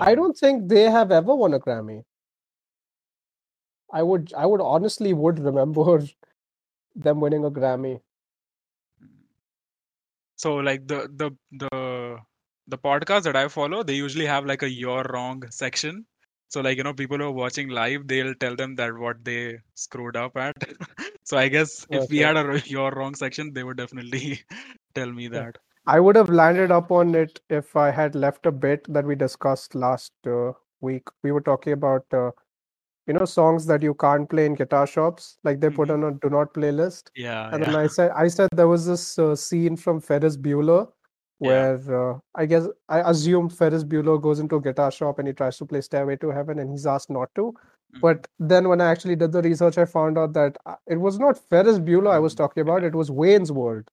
[0.00, 2.04] I Um, don't think they have ever won a Grammy.
[3.92, 6.02] I would I would honestly would remember
[6.94, 8.00] them winning a Grammy.
[10.36, 12.18] So like the the the
[12.68, 16.04] the podcast that I follow, they usually have like a you're wrong section.
[16.48, 19.58] So like you know, people who are watching live, they'll tell them that what they
[19.74, 20.54] screwed up at.
[21.24, 24.40] so I guess if we had a you're wrong section, they would definitely
[24.94, 25.58] tell me that.
[25.86, 29.14] I would have landed up on it if I had left a bit that we
[29.14, 31.04] discussed last uh, week.
[31.22, 32.32] We were talking about uh,
[33.06, 36.04] you know songs that you can't play in guitar shops, like they put hmm on
[36.04, 37.10] a do not playlist.
[37.14, 40.88] Yeah, And then I said I said there was this uh, scene from Ferris Bueller
[41.42, 41.70] yeah.
[41.70, 41.78] where
[42.12, 45.58] uh, I guess I assumed Ferris Bueller goes into a guitar shop and he tries
[45.58, 47.54] to play Stairway to Heaven and he's asked not to.
[47.92, 50.96] hmm But then when I actually did the research, I found out that uh, it
[51.00, 53.88] was not Ferris Bueller I was hmm talking about, it was Wayne's World.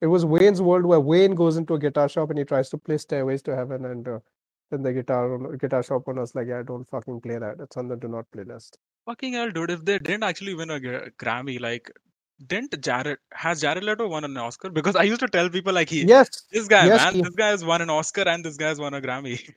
[0.00, 2.78] It was Wayne's World where Wayne goes into a guitar shop and he tries to
[2.78, 4.18] play Stairways to Heaven and uh,
[4.70, 7.56] then the guitar guitar shop owner's like, yeah, don't fucking play that.
[7.60, 8.76] It's on the do not playlist."
[9.06, 9.70] Fucking hell, dude!
[9.70, 11.90] If they didn't actually win a Grammy, like,
[12.46, 14.70] didn't Jared has Jared Leto won an Oscar?
[14.70, 17.34] Because I used to tell people like he, Yes, this guy, yes, man, he this
[17.34, 19.50] guy has won an Oscar and this guy has won a Grammy.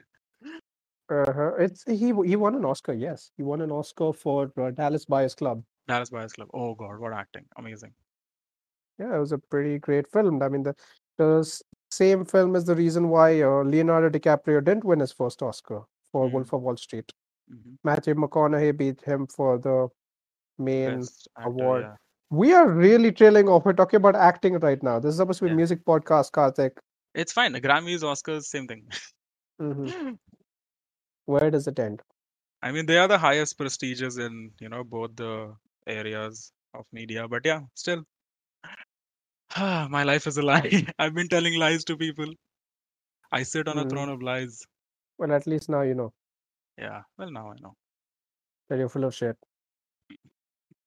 [1.10, 1.56] uh-huh.
[1.60, 2.93] it's he he won an Oscar.
[2.93, 5.63] Yes, he won an Oscar for uh, Dallas Buyers Club.
[5.88, 6.47] Dallas Buyers Club.
[6.54, 7.45] Oh God, what acting!
[7.58, 7.93] Amazing.
[9.00, 10.41] Yeah, it was a pretty great film.
[10.41, 10.76] I mean, the
[11.17, 15.82] the same film is the reason why uh, Leonardo DiCaprio didn't win his first Oscar
[16.12, 17.12] for Mm, Wolf of Wall Street.
[17.49, 19.89] hmm Matthew McConaughey beat him for the
[20.58, 21.84] main Best actor, award.
[21.84, 21.95] yeah.
[22.30, 23.65] We are really trailing off.
[23.65, 24.99] We're talking about acting right now.
[24.99, 26.77] This is supposed to be a music podcast, Karthik.
[27.13, 27.51] It's fine.
[27.51, 28.86] The Grammys, Oscars, same thing.
[29.60, 29.89] hmm
[31.25, 32.01] Where does it end?
[32.62, 35.56] I mean, they are the highest prestiges in, you know, both the
[35.88, 37.27] areas of media.
[37.27, 38.04] But yeah, still,
[39.89, 40.85] my life is a lie.
[40.99, 42.33] I've been telling lies to people.
[43.31, 43.89] I sit on a Mm.
[43.89, 44.61] throne of lies.
[45.17, 46.13] Well, at least now you know
[46.77, 47.75] Yeah, well, now I know.
[48.69, 49.37] that you're full of shit.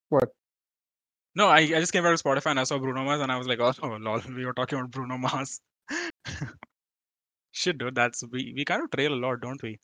[0.08, 0.30] What?
[1.34, 3.36] No, I, I just came back to Spotify and I saw Bruno Mars and I
[3.36, 5.60] was like, oh, oh lol, we were talking about Bruno Mars.
[7.52, 9.78] Shit, dude, that's we we kind of trail a lot, don't we?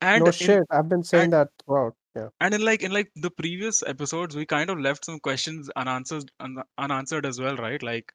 [0.00, 0.62] And No in shit.
[0.70, 1.94] I've been saying and that throughout.
[2.16, 2.28] Yeah.
[2.40, 6.30] and in like in like the previous episodes, we kind of left some questions unanswered
[6.40, 7.82] un, unanswered as well, right?
[7.82, 8.12] Like,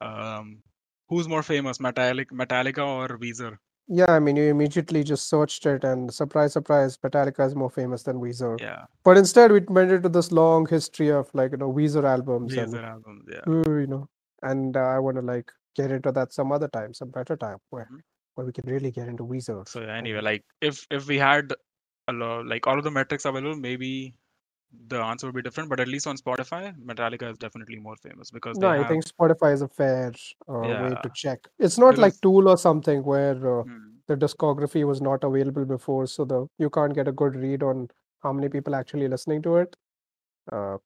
[0.00, 0.62] um,
[1.08, 3.56] who's more famous, Metallica, Metallica or Weezer?
[3.88, 8.04] Yeah, I mean, you immediately just searched it, and surprise, surprise, Metallica is more famous
[8.04, 8.60] than Weezer.
[8.60, 12.56] Yeah, But instead, we went into this long history of like, you know, Weezer albums
[12.56, 13.24] and, Weezer albums.
[13.32, 13.40] Yeah.
[13.46, 14.08] you know,
[14.42, 17.58] and uh, I want to like get into that some other time, some better time
[17.70, 18.00] where Mhm.
[18.36, 19.68] where we can really get into Weezer.
[19.68, 21.52] So yeah, anyway, like if if we had
[22.12, 24.14] lot like all of the metrics available, maybe
[24.88, 25.68] the answer would be different.
[25.68, 29.04] But at least on Spotify, Metallica is definitely more famous because no, they I think
[29.04, 30.12] Spotify is a fair
[30.48, 31.48] uh, way to check.
[31.58, 36.06] It's not like Tool or something where uh, hmm, the discography was not available before,
[36.06, 37.88] so the you can't get a good read on
[38.22, 39.76] how many people actually listening to it.
[40.52, 40.78] Uh,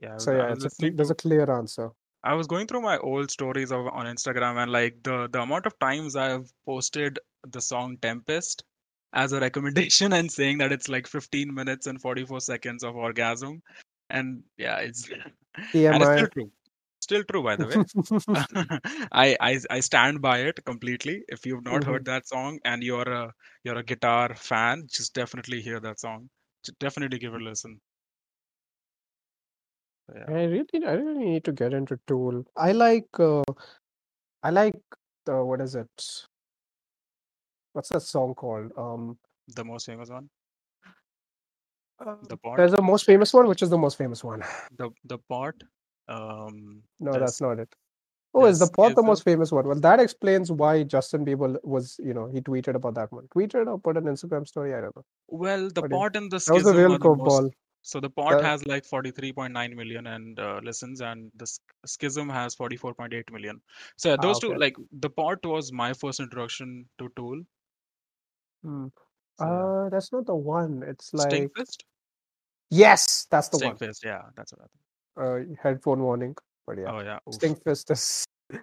[0.00, 1.90] yeah, so yeah, it's a there's a clear answer.
[2.24, 5.66] I was going through my old stories of on Instagram and like the the amount
[5.66, 8.64] of times I've posted the song Tempest
[9.12, 13.62] as a recommendation and saying that it's like 15 minutes and 44 seconds of orgasm.
[14.10, 15.08] And yeah, it's
[15.74, 16.50] and it's still true.
[17.00, 17.84] Still true, by the way.
[19.12, 21.24] I, I I stand by it completely.
[21.28, 21.86] If you've not Mhm.
[21.86, 23.32] heard that song and you're a
[23.64, 26.30] you're a guitar fan, just definitely hear that song.
[26.64, 27.80] Just definitely give it a listen.
[30.14, 32.44] Yeah, I really, I really need to get into Tool.
[32.56, 33.42] I like, uh,
[34.42, 34.80] I like
[35.24, 36.26] the what is it?
[37.72, 38.72] What's that song called?
[38.76, 40.28] Um, the most famous one,
[42.04, 43.46] uh, the pot, there's a most famous one.
[43.48, 44.42] Which is the most famous one?
[44.76, 45.54] the the pot.
[46.08, 47.72] Um, No, that's not it.
[48.34, 49.06] Oh, is the pod the Schism.
[49.06, 49.66] most famous one?
[49.68, 53.26] Well, that explains why Justin Bieber was, you know, he tweeted about that one.
[53.34, 54.74] Tweeted or put an Instagram story?
[54.74, 55.04] I don't know.
[55.28, 57.50] Well, the But pot and the that was a real the curveball.
[57.82, 61.46] So the pot That- has like 43.9 million and uh, listens, and the
[61.84, 63.60] schism has 44.8 million.
[63.96, 67.42] So yeah, Ah, those two, like the pot was my first introduction to Tool.
[68.64, 68.86] Hmm.
[69.38, 69.44] So.
[69.46, 70.82] Uh, that's not the one.
[70.86, 71.78] It's like Stinkfist.
[72.70, 73.76] yes, that's the one.
[73.76, 74.04] Stinkfist.
[74.04, 74.66] Yeah, that's what I
[75.44, 75.56] think.
[75.58, 76.36] Uh, headphone warning.
[76.66, 77.18] But yeah, Oh yeah.
[77.28, 77.38] oof.
[77.38, 78.24] Stinkfist is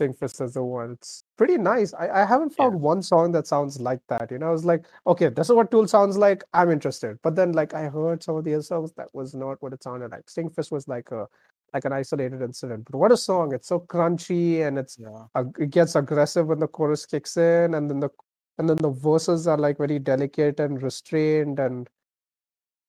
[0.00, 0.92] Stinkfist is the one.
[0.92, 1.92] It's pretty nice.
[1.94, 2.64] I, I haven't Yeah.
[2.64, 4.30] found one song that sounds like that.
[4.30, 6.42] You know, I was like, okay, this is what Tool sounds like.
[6.54, 7.18] I'm interested.
[7.22, 9.82] But then like I heard some of the other songs that was not what it
[9.82, 10.26] sounded like.
[10.26, 11.26] Stinkfist was like a
[11.74, 12.86] like an isolated incident.
[12.90, 13.54] But what a song!
[13.54, 15.24] It's so crunchy and it's Yeah.
[15.34, 18.10] ag- it gets aggressive when the chorus kicks in, and then the
[18.58, 21.88] and then the verses are like very delicate and restrained and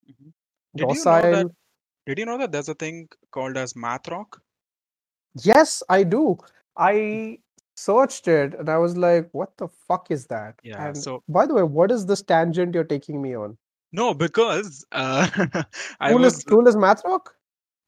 [0.10, 0.32] Mhm.
[0.76, 1.32] Did you know docile.
[1.32, 1.52] that?
[2.06, 4.42] Did you know that there's a thing called as math rock?
[5.44, 6.38] Yes, I do.
[6.78, 7.40] I
[7.76, 10.60] searched it and I was like, what the fuck is that?
[10.64, 13.58] Yeah, And so- by the way, what is this tangent you're taking me on?
[13.94, 15.28] No, because uh,
[16.00, 17.34] I Tool was is Tool is math rock?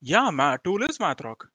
[0.01, 1.49] yeah, ma Tool is math rock.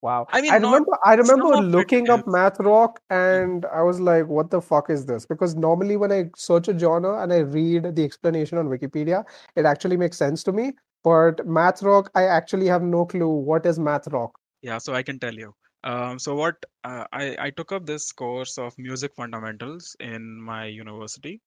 [0.00, 0.26] Wow.
[0.30, 3.82] I mean, I not- remember I remember of it looking up math rock and I
[3.82, 5.26] was like, what the fuck is this?
[5.26, 9.24] Because normally when I search a genre and I read the explanation on Wikipedia,
[9.56, 10.72] it actually makes sense to me.
[11.02, 14.38] But math rock, I actually have no clue what is math rock.
[14.62, 15.54] Yeah, so I can tell you.
[15.84, 20.66] Um, so what uh, I I took up this course of music fundamentals in my
[20.66, 21.40] university.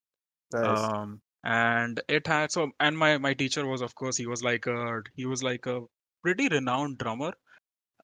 [0.52, 0.78] Nice.
[0.78, 4.66] Um, and it had so and my my teacher was of course he was like
[4.66, 5.80] a he was like a
[6.22, 7.32] pretty renowned drummer.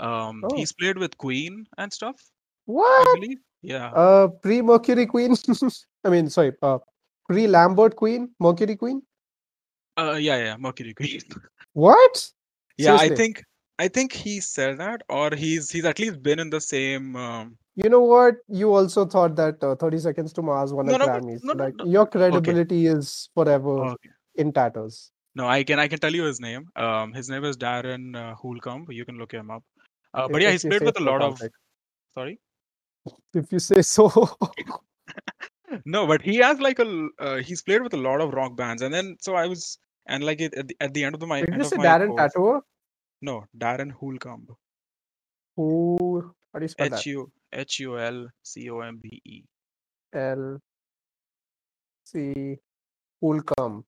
[0.00, 0.56] Um, Oh.
[0.56, 2.16] he's played with Queen and stuff,
[2.66, 3.18] What?
[3.62, 3.90] Yeah.
[3.92, 5.34] Uh, pre-Mercury Queen.
[6.04, 6.78] I mean, sorry, uh,
[7.28, 9.02] pre-Lambert Queen, Mercury Queen.
[9.98, 11.20] Uh, yeah, yeah, Mercury Queen.
[11.72, 12.30] What?
[12.76, 13.42] Yeah, I think
[13.80, 17.14] I think he said that, or he's he's at least been in the same.
[17.16, 18.36] Um, You know what?
[18.48, 21.44] You also thought that uh, 30 Seconds to Mars won a No, no, Grammys.
[21.44, 21.84] no, no, Like no.
[21.84, 24.10] your credibility is forever okay.
[24.34, 25.12] in tatters.
[25.36, 26.66] No, I can I can tell you his name.
[26.74, 28.92] Um, his name is Darren uh, Hulcombe.
[29.00, 29.62] You can look him up.
[30.14, 31.34] Uh, If- but yeah, he's played with a so, lot of.
[31.38, 31.50] Karthik.
[32.14, 32.40] Sorry.
[33.34, 34.10] If you say so.
[35.84, 38.80] No, but he has like a uh, he's played with a lot of rock bands,
[38.80, 41.26] and then so I was and like it, at the at the end of the
[41.26, 42.32] my Did you say Darren course.
[42.34, 42.60] Tatoer?
[43.20, 44.56] No, Darren Hulcombe.
[45.56, 46.32] Who?
[46.52, 47.06] How do you spell H that?
[47.06, 49.44] U H U L C O M B E.
[50.14, 50.58] L
[52.04, 52.56] C
[53.22, 53.84] Woolcomb.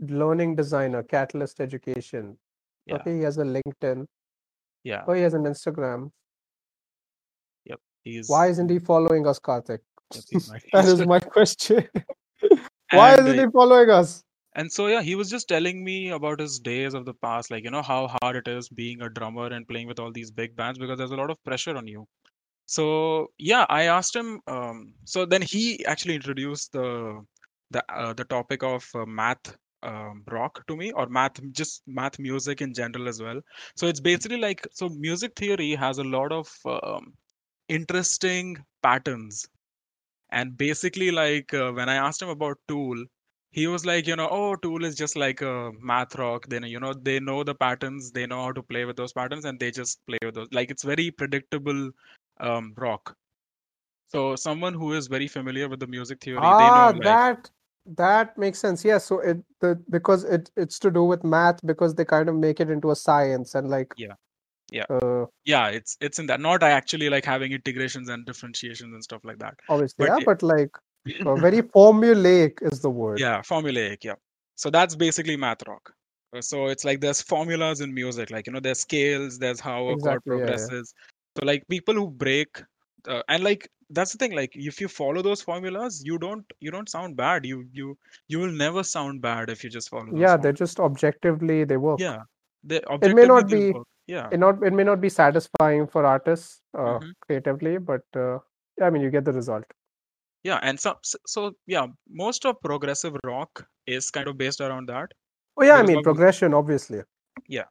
[0.00, 2.36] Learning designer, Catalyst Education.
[2.86, 4.06] Yeah, Okay, he has a LinkedIn.
[4.84, 5.02] Yeah.
[5.08, 6.10] Oh, he has an Instagram.
[7.64, 7.80] Yep.
[8.04, 9.80] He's Why isn't he following us, Karthik?
[10.14, 11.88] Yep, he's my That is my question.
[12.90, 14.22] Why And, isn't uh, he following us?
[14.56, 17.64] And so yeah, he was just telling me about his days of the past, like
[17.64, 20.54] you know how hard it is being a drummer and playing with all these big
[20.54, 22.06] bands because there's a lot of pressure on you.
[22.66, 24.40] So yeah, I asked him.
[24.46, 27.24] Um, so then he actually introduced the
[27.72, 32.18] the uh, the topic of uh, math um, rock to me, or math just math
[32.18, 33.40] music in general as well.
[33.76, 37.14] So it's basically like so music theory has a lot of um,
[37.68, 39.46] interesting patterns,
[40.30, 43.04] and basically like uh, when I asked him about Tool
[43.52, 46.46] he was like, you know, oh, Tool is just like a math rock.
[46.48, 49.44] Then, you know, they know the patterns, they know how to play with those patterns,
[49.44, 50.48] and they just play with those.
[50.52, 51.90] Like it's very predictable
[52.40, 53.16] um, rock.
[54.08, 57.50] So someone who is very familiar with the music theory, they Ah, know like that
[57.86, 58.84] that makes sense.
[58.84, 62.34] Yeah, so it the because it it's to do with math because they kind of
[62.34, 64.14] make it into a science and like Yeah.
[64.72, 64.84] Yeah.
[64.88, 66.40] uh yeah, it's it's in that.
[66.40, 69.54] Not actually like having integrations and differentiations and stuff like that.
[69.68, 70.70] obviously But yeah, but like
[71.26, 73.20] uh, very formulaic is the word.
[73.20, 74.04] Yeah, formulaic.
[74.04, 74.14] Yeah.
[74.56, 75.92] So that's basically math rock.
[76.34, 79.88] Uh, So it's like there's formulas in music, like you know, there's scales, there's how
[79.88, 80.46] a chord Exactly, yeah, yeah.
[80.46, 80.94] progresses.
[81.38, 82.62] So like people who break,
[83.08, 84.32] uh, and like that's the thing.
[84.32, 87.44] Like if you follow those formulas, you don't you don't sound bad.
[87.46, 87.96] You you
[88.28, 90.20] you will never sound bad if you just follow those.
[90.20, 92.00] Yeah, they're just objectively they work.
[92.00, 92.22] Yeah.
[92.62, 93.86] They It may not be work.
[94.06, 94.28] Yeah.
[94.32, 97.12] it not it may not be satisfying for artists uh Mhm.
[97.26, 98.38] creatively, but uh
[98.82, 99.64] I mean you get the result.
[100.42, 105.12] Yeah, and so so yeah, most of progressive rock is kind of based around that.
[105.56, 107.02] Oh yeah, I mean progression, obviously.
[107.48, 107.64] Yeah.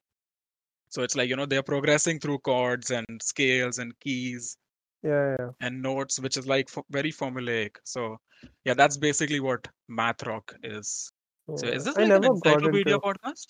[0.89, 4.57] So it's like, you know, they're progressing through chords and scales and keys
[5.03, 5.49] Yeah, yeah.
[5.61, 7.75] and notes, which is like fo- very formulaic.
[7.83, 8.17] So
[8.63, 11.11] yeah, that's basically what math rock is.
[11.57, 13.47] So is this I like an encyclopedia into podcast?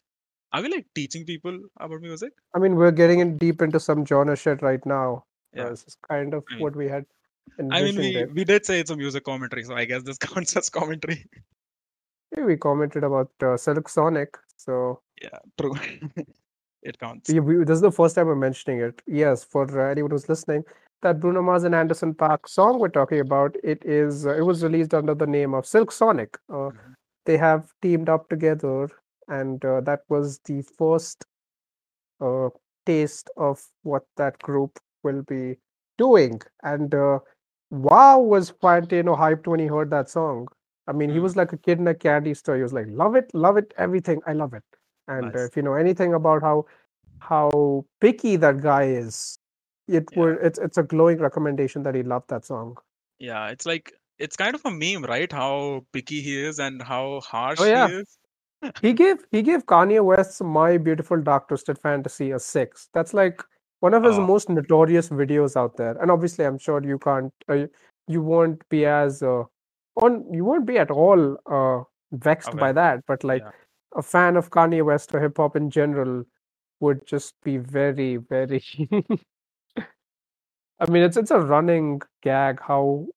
[0.51, 2.33] Are we like teaching people about music?
[2.55, 5.25] I mean we're getting in deep into some genre shit right now.
[5.53, 5.65] Yeah.
[5.65, 7.05] Uh, this is kind of I mean- what we had
[7.71, 10.55] I mean, we, we did say it's a music commentary, so I guess this counts
[10.55, 11.25] as commentary.
[12.35, 15.75] Yeah, we commented about uh, Silk Sonic, so Yeah, true.
[16.83, 17.29] it counts.
[17.31, 19.01] We, we, this is the first time I'm mentioning it.
[19.05, 20.63] Yes, for uh, anyone who's listening,
[21.03, 24.63] that Bruno Mars and Anderson Paak song we're talking about, it is uh, it was
[24.63, 26.37] released under the name of Silk Sonic.
[26.49, 26.95] Uh, Mhm.
[27.25, 28.89] They have teamed up together,
[29.27, 31.25] and uh, that was the first
[32.21, 32.49] uh,
[32.85, 35.57] taste of what that group will be
[35.97, 36.41] doing.
[36.63, 37.19] And uh,
[37.69, 40.47] wow, was Fantano hyped when he heard that song.
[40.87, 41.23] I mean, he Mm.
[41.23, 42.57] was like a kid in a candy store.
[42.57, 44.21] He was like, "Love it, love it, everything.
[44.27, 44.63] I love it."
[45.07, 45.47] And uh, Nice.
[45.49, 46.65] if you know anything about how
[47.19, 49.37] how picky that guy is,
[49.87, 50.17] it Yeah.
[50.17, 52.77] would it's it's a glowing recommendation that he loved that song.
[53.19, 55.31] Yeah, it's like it's kind of a meme, right?
[55.31, 58.17] How picky he is and how harsh Oh yeah, he is.
[58.81, 62.89] he gave he gave Kanye West's "My Beautiful Dark Twisted Fantasy" a six.
[62.93, 63.43] That's like
[63.81, 65.97] one of his Oh, most notorious videos out there.
[66.01, 67.67] And obviously, I'm sure you can't uh,
[68.07, 69.43] you won't be as uh,
[69.97, 73.01] on you won't be at all uh, vexed by that.
[73.07, 73.51] But like Yeah.
[73.95, 76.23] a fan of Kanye West or hip hop in general
[76.81, 78.63] would just be very very.
[80.79, 83.07] I mean, it's it's a running gag how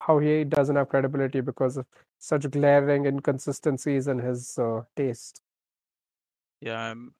[0.00, 1.86] how he doesn't have credibility because of
[2.18, 5.42] such glaring inconsistencies in his uh, taste.
[6.60, 6.78] Yeah.
[6.78, 7.12] I'm...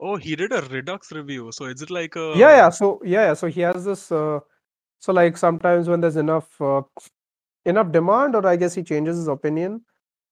[0.00, 1.50] Oh, he did a Redux review.
[1.52, 2.70] So is it like a Yeah, yeah.
[2.70, 3.34] So yeah, yeah.
[3.34, 4.10] So he has this.
[4.10, 4.40] Uh,
[5.00, 6.82] so like sometimes when there's enough uh,
[7.64, 9.82] enough demand, or I guess he changes his opinion,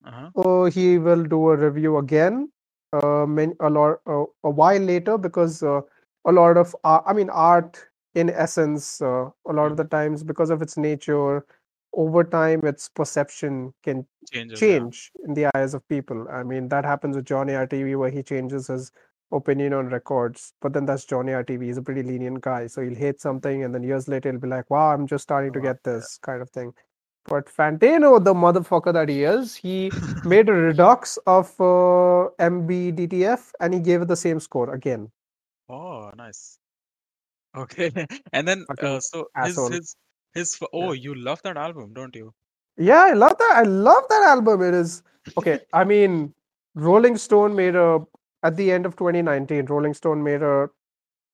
[0.05, 0.31] uh-huh.
[0.37, 2.51] uh, he will do a review again.
[2.93, 5.81] Uh, many, a lot uh, a while later because uh,
[6.27, 9.91] a lot of art, I mean art in essence, uh, a lot of the Mhm.
[9.91, 11.45] times because of its nature,
[11.95, 14.79] over time its perception can Changes, yeah.
[14.79, 16.27] change in the eyes of people.
[16.31, 18.93] I mean that happens with Johnny RTV where he changes his
[19.33, 21.67] opinion on records, but then that's Johnny RTV.
[21.67, 24.49] He's a pretty lenient guy, so he'll hate something and then years later he'll be
[24.49, 25.93] like, "Wow, I'm just starting to get yeah.
[25.95, 26.75] this kind of thing."
[27.27, 29.91] But Fantano, the motherfucker that he is, he
[30.25, 35.11] made a redux of uh, MBDTF and he gave it the same score again.
[35.69, 36.59] Oh, nice.
[37.57, 37.91] Okay.
[38.33, 39.71] And then Fucking uh so his asshole.
[39.71, 39.97] his
[40.35, 42.33] his f- oh, you love that album, don't you?
[42.79, 43.53] Yeah, I love that.
[43.55, 44.63] I love that album.
[44.63, 45.03] It is
[45.37, 45.61] okay.
[45.73, 46.35] I mean,
[46.75, 48.01] Rolling Stone made a
[48.43, 49.67] at the end of 2019.
[49.67, 50.69] Rolling Stone made a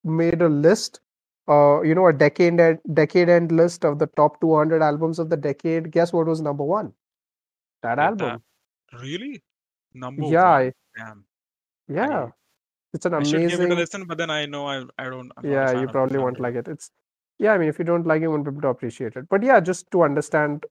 [0.05, 1.01] made a list.
[1.49, 5.31] Uh, you know, a decade end decade end list of the top 200 albums of
[5.31, 5.91] the decade.
[5.93, 6.93] Guess what was number one?
[7.83, 8.29] That Like that.
[8.33, 8.43] album.
[9.01, 9.43] Really?
[9.95, 10.63] Number Yeah, one?
[10.67, 11.25] I- Damn.
[11.89, 12.29] yeah.
[12.95, 15.05] I It's an I should give it a listen, but then I know I I
[15.11, 16.69] don't I'm Yeah, you probably won't like it.
[16.69, 16.91] It's
[17.39, 17.53] yeah.
[17.53, 19.29] I mean, if you don't like it, you won't be able to appreciate it.
[19.29, 20.67] But yeah, just to understand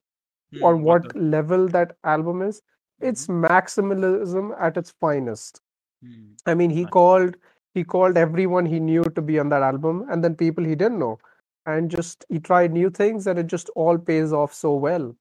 [0.62, 2.62] on Hmm, what what the level that album is,
[3.01, 3.32] it's Mhm.
[3.47, 5.62] maximalism at its finest.
[6.01, 6.88] Hmm, I mean, he nice.
[6.88, 7.38] called
[7.73, 10.99] he called everyone he knew to be on that album, and then people he didn't
[10.99, 11.19] know,
[11.65, 15.15] and just he tried new things, and it just all pays off so well.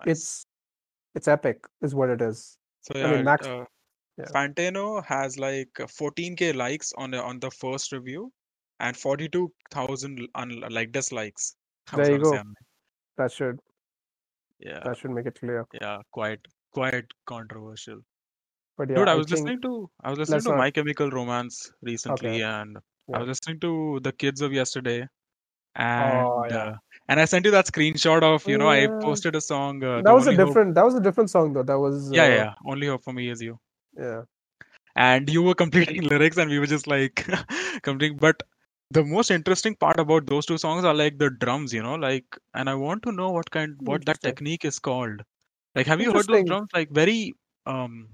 [0.00, 0.08] Nice.
[0.12, 0.46] It's
[1.14, 2.58] it's epic, is what it is.
[2.82, 3.48] So I yeah, mean, Max.
[3.48, 3.64] uh,
[4.18, 4.24] Yeah.
[4.34, 8.32] Fantano has like uh, 14k likes on the, on the first review
[8.80, 11.54] and 42,000 un, like dislikes.
[11.94, 12.42] There you go.
[13.16, 13.58] That should
[14.60, 15.64] yeah, that should make it clear.
[15.80, 16.40] yeah, quite
[16.72, 18.00] quite controversial.
[18.76, 20.58] But yeah, Dude, I I was listening to I was listening to not.
[20.58, 22.42] My Chemical Romance recently, Okay.
[22.42, 22.76] and
[23.14, 25.00] I was listening to The Kids of Yesterday,
[25.76, 26.56] Oh and yeah.
[26.58, 26.74] uh,
[27.08, 30.12] and I sent you that screenshot of you know I posted a song, uh, That
[30.12, 30.48] was a Only Hope.
[30.48, 30.74] different.
[30.74, 31.62] That was a different song though.
[31.62, 32.10] That was.
[32.12, 32.54] Yeah, yeah, Uh, yeah.
[32.66, 33.58] Only Hope for Me is You.
[33.98, 34.24] Yeah.
[34.96, 37.26] and you were completing lyrics and we were just like
[37.82, 38.42] completing but
[38.90, 42.38] the most interesting part about those two songs are like the drums you know like
[42.54, 45.22] and i want to know what kind what that technique is called.
[45.74, 46.68] Like have you heard those drums?
[46.74, 47.34] Like very
[47.66, 48.08] um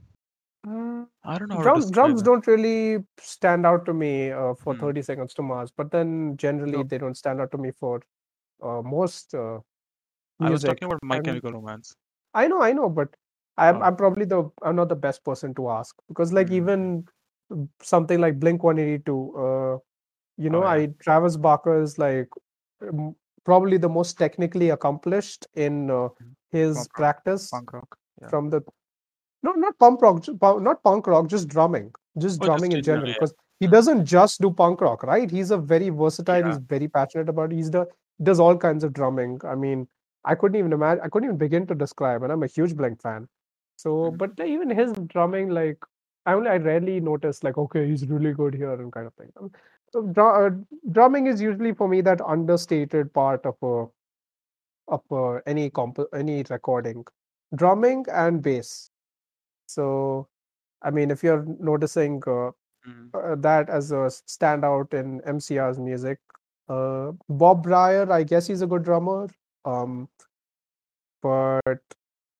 [0.66, 2.22] Mm, i don't know Drums, drums it.
[2.22, 4.76] don't really stand out to me uh, for Hmm.
[4.76, 8.00] 30 Seconds to Mars, but then generally no they don't stand out to me for
[8.62, 9.60] uh, most uh,
[10.40, 11.94] i was talking about my And chemical romance.
[12.34, 13.14] I know, I know, but
[13.56, 16.54] I'm I'm probably the I'm not the best person to ask because like mm.
[16.54, 17.04] even
[17.82, 19.78] something like Blink 182, uh,
[20.36, 22.28] you know, oh yeah I Travis Barker is like
[23.44, 26.34] probably the most technically accomplished in uh, Mhm.
[26.50, 27.96] his punk practice punk rock.
[28.20, 28.28] Yeah.
[28.28, 28.60] from the
[29.42, 30.24] no not punk rock
[30.68, 33.14] not punk rock just drumming just oh drumming in in general general yeah.
[33.14, 33.72] because he Hmm.
[33.72, 35.30] doesn't just do punk rock right?
[35.30, 37.56] He's a very versatile he's very passionate about it.
[37.56, 37.86] he's the
[38.18, 39.40] he does all kinds of drumming.
[39.44, 39.88] I mean
[40.32, 43.00] i couldn't even imagine i couldn't even begin to describe and i'm a huge blink
[43.06, 43.28] fan
[43.76, 44.18] so Mhm.
[44.18, 45.78] but even his drumming like
[46.26, 49.30] i only i rarely notice like okay he's really good here and kind of thing
[49.40, 49.50] Um,
[49.92, 50.50] so dru- uh,
[50.92, 53.74] drumming is usually for me that understated part of a
[54.88, 57.04] of uh, any comp any recording
[57.54, 58.90] drumming and bass
[59.66, 60.28] so
[60.82, 62.52] I mean, if you're noticing uh,
[62.86, 63.10] Mm.
[63.14, 66.18] uh, that as a s- standout in MCR's music,
[66.68, 69.28] uh, Bob Bryar, I guess he's a good drummer.
[69.64, 70.08] Um,
[71.22, 71.82] but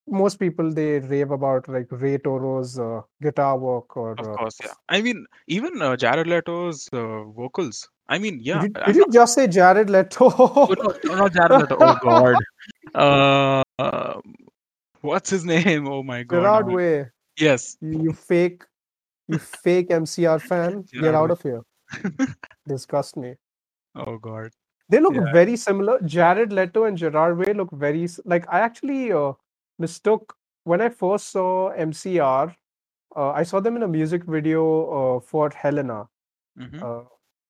[0.09, 4.59] most people they rave about like Ray Toro's uh, guitar work or Of uh, course,
[4.63, 4.75] yeah.
[4.89, 7.89] I mean, even uh, Jared Leto's uh, vocals.
[8.09, 8.63] I mean, did yeah.
[8.63, 9.13] you, did you not.
[9.13, 10.31] just say Jared Leto?
[10.39, 11.77] Oh, no, no, not Jared Leto.
[11.81, 12.37] Oh God.
[12.95, 13.63] Uh,
[15.03, 15.89] what's his name?
[15.89, 16.43] Oh my God.
[16.43, 17.07] Gerard now Way,
[17.39, 18.65] Yes, you, you fake,
[19.29, 20.85] you fake MCR fan.
[21.01, 21.33] Get out Way.
[21.33, 21.63] of here.
[22.69, 23.35] Disgust me.
[23.97, 24.51] Oh God.
[24.91, 25.33] They look Yeah.
[25.33, 26.01] very similar.
[26.03, 29.33] Jared Leto and Gerard Way look very like I actually uh,
[29.79, 32.55] mistook when I first saw MCR.
[33.17, 36.09] Uh, I saw them in a music video uh, for Helena,
[36.57, 37.03] hmm uh,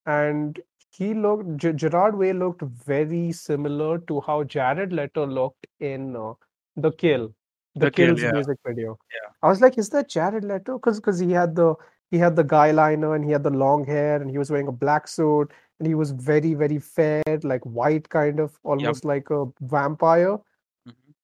[0.06, 0.60] and
[0.90, 6.34] he looked G- Gerard Way looked very similar to how Jared Leto looked in uh,
[6.76, 7.34] The Kill,
[7.74, 8.32] The The Kill, Kill's yeah.
[8.32, 8.98] music video.
[9.12, 9.30] Yeah.
[9.42, 10.78] I was like, is that Jared Leto?
[10.78, 11.74] Because because he had the
[12.10, 14.68] he had the guy liner and he had the long hair and he was wearing
[14.68, 15.50] a black suit
[15.80, 20.38] and he was very very fair, like white kind of, almost like a vampire.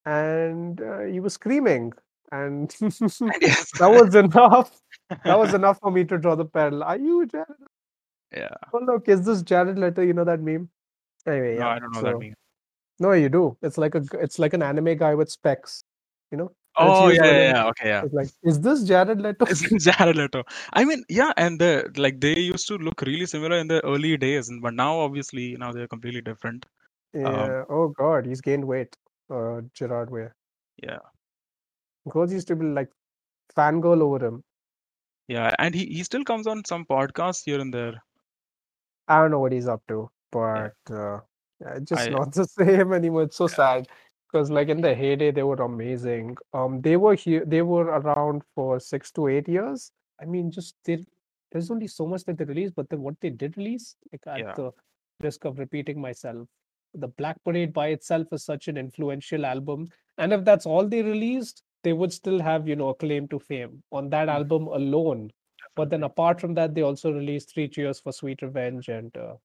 [0.07, 1.93] And uh, he was screaming,
[2.33, 4.71] and that was enough.
[5.25, 6.85] That was enough for me to draw the parallel.
[6.85, 7.49] Are you Jared?
[8.37, 8.55] Yeah.
[8.73, 10.71] Oh look, is this Jared Leto You know that meme?
[11.27, 11.69] Anyway, No, yeah.
[11.69, 12.37] I don't know that So means.
[13.01, 13.57] no, you do.
[13.63, 15.85] It's like a it's like an anime guy with specs.
[16.33, 16.53] You know?
[16.77, 17.67] Oh yeah, yeah, yeah.
[17.69, 18.03] Okay, yeah.
[18.05, 19.47] It's like, is this Jared Leto?
[19.47, 20.45] It's Jared Leto.
[20.73, 24.17] I mean, yeah, and the like they used to look really similar in the early
[24.17, 26.67] days, but now obviously now they're completely different.
[27.15, 27.65] Yeah.
[27.71, 28.97] Oh God, he's gained weight.
[29.31, 30.29] Uh, Gerard Way.
[30.83, 30.99] Yeah,
[32.09, 32.91] Girls used to be like
[33.57, 34.43] fangirl over him.
[35.29, 38.03] yeah, and he he still comes on some podcasts here and there.
[39.09, 41.21] I don't know what he's up to, but uh,
[41.61, 43.23] yeah, it's just I- not the same anymore.
[43.25, 43.89] It's so sad
[44.27, 46.37] because, like in the heyday, they were amazing.
[46.55, 47.45] Um, they were here.
[47.45, 49.93] They were around for six to eight years.
[50.21, 51.05] I mean, just they,
[51.53, 54.39] there's only so much that they released, but then what they did release, like at
[54.47, 54.55] Yeah.
[54.55, 54.73] the
[55.21, 56.47] risk of repeating myself,
[56.95, 59.89] the Black Parade by itself is such an influential album,
[60.19, 63.39] and if that's all they released, they would still have you know a claim to
[63.39, 64.35] fame on that Mhm.
[64.35, 65.31] album alone.
[65.77, 69.37] But then apart from that, they also released Three Cheers for Sweet Revenge and uh,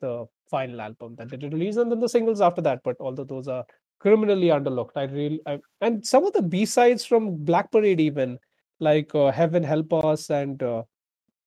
[0.00, 2.82] the final album that they did release, and then the singles after that.
[2.82, 3.64] But although those are
[4.00, 8.38] criminally underlooked, I really I, and some of the B sides from Black Parade even
[8.80, 10.82] like uh, Heaven Help Us and uh,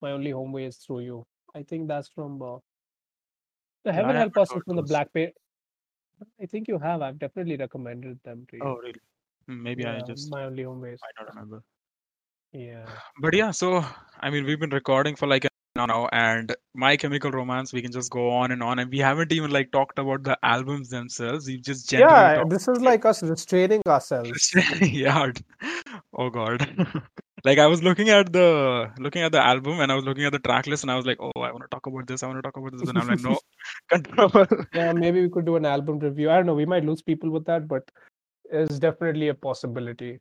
[0.01, 1.25] My Only Home Way is Through You.
[1.53, 2.57] I think that's from uh,
[3.85, 4.89] the Yeah, I Heaven Help haven't Us is heard from the those.
[4.89, 5.33] Black Parade.
[6.41, 7.01] I think you have.
[7.01, 8.63] I've definitely recommended them to you.
[8.63, 8.99] Oh, really?
[9.47, 11.63] Hmm, Maybe I Yeah, just My Only Home Way I don't remember.
[12.51, 12.85] Yeah.
[13.21, 13.85] But yeah, so
[14.19, 17.81] I mean, we've been recording for like an hour now, and My Chemical Romance, we
[17.81, 20.89] can just go on and on, and we haven't even like talked about the albums
[20.89, 21.47] themselves.
[21.47, 24.53] We've just generally Yeah, talked this is like us restraining ourselves.
[24.81, 25.31] yeah.
[26.13, 26.67] Oh God.
[27.45, 30.31] Like I was looking at the looking at the album and I was looking at
[30.31, 32.23] the track list and I was like, oh, I want to talk about this.
[32.23, 32.89] I want to talk about this.
[32.89, 33.39] And I'm like, no,
[33.89, 34.45] control.
[34.73, 36.29] Yeah, maybe we could do an album review.
[36.29, 36.53] I don't know.
[36.53, 37.83] We might lose people with that, but
[38.51, 40.19] it's definitely a possibility.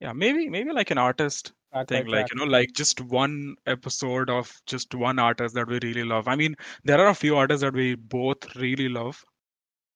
[0.00, 4.30] Yeah, maybe maybe like an artist by thing, like you know, like just one episode
[4.30, 6.28] of just one artist that we really love.
[6.28, 9.24] I mean, there are a few artists that we both really love.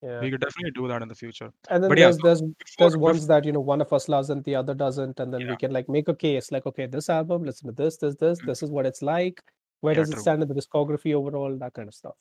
[0.03, 0.21] Yeah.
[0.21, 1.53] We could definitely do that in the future.
[1.69, 3.93] And then But yeah, there's so there's before, there's ones that you know one of
[3.93, 6.67] us loves and the other doesn't, and then we can like make a case like,
[6.67, 9.43] okay, this album, listen to this, this, this, mm, this is what it's like.
[9.83, 10.23] Where yeah, does it true.
[10.23, 11.57] stand in the discography overall?
[11.59, 12.17] That kind of stuff.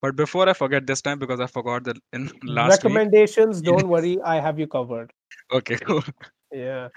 [0.00, 2.84] But before I forget this time because I forgot that in mm, last.
[2.84, 3.62] Recommendations, Yeah.
[3.62, 5.12] don't worry, I have you covered.
[5.52, 6.02] Okay, cool.
[6.52, 6.88] Yeah.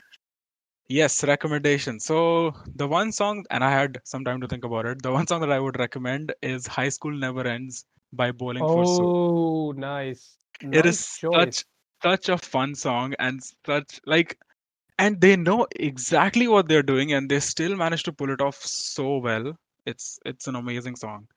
[0.87, 1.99] Yes, recommendation.
[1.99, 5.01] So the one song, and I had some time to think about it.
[5.01, 8.85] The one song that I would recommend is "High School Never Ends" by Bowling for
[8.85, 9.11] Soup.
[9.11, 10.37] Oh, nice.
[10.71, 11.29] It is choice.
[11.33, 11.65] such
[12.03, 14.37] such a fun song and such like,
[14.97, 18.55] and they know exactly what they're doing, and they still manage to pull it off
[18.55, 19.57] so well.
[19.85, 21.27] It's it's an amazing song.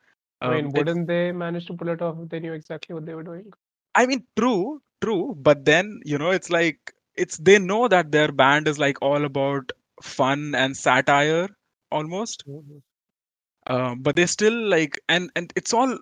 [0.45, 2.95] I mean, Um, it's wouldn't they manage to pull it off if they knew exactly
[2.95, 3.53] what they were doing?
[3.95, 8.30] I mean, true, true, but then you know, it's like it's they know that their
[8.32, 9.72] band is like all about
[10.03, 11.49] fun and satire
[11.91, 12.45] almost.
[12.47, 12.82] Mhm.
[13.66, 15.99] um, but they still like and and it's all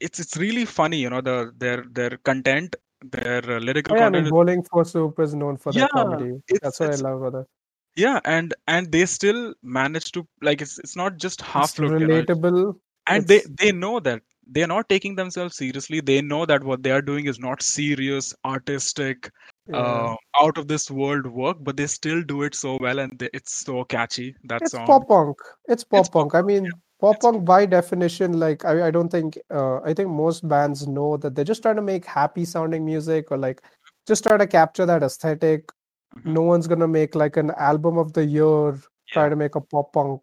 [0.00, 3.58] it's it's really funny you know the their their content their uh,
[3.88, 5.86] Oh lyrical yeah, I content mean, is Bowling for Soup is known for their yeah
[5.86, 6.42] comedy.
[6.48, 7.48] it's That's what I it's love about it.
[7.96, 12.00] yeah and and they still manage to like it's it's not just half It's looked
[12.00, 12.80] you know it's, relatable.
[13.08, 16.82] And they It's they know that they're not taking themselves seriously they know that what
[16.82, 19.30] they are doing is not serious artistic
[19.68, 20.04] yeah.
[20.04, 23.30] uh out of this world work but they still do it so well and they,
[23.34, 25.38] it's so catchy that It's song pop punk.
[25.68, 26.34] It's pop punk.
[26.34, 29.80] I punk yeah mean, pop it's punk by definition, like I, I don't think uh,
[29.82, 33.38] I think most bands know that they're just trying to make happy sounding music or
[33.38, 33.62] like
[34.06, 35.70] just try to capture that aesthetic.
[36.14, 38.78] hmm No one's gonna make like an album of the year,
[39.12, 40.22] try yeah to make a pop punk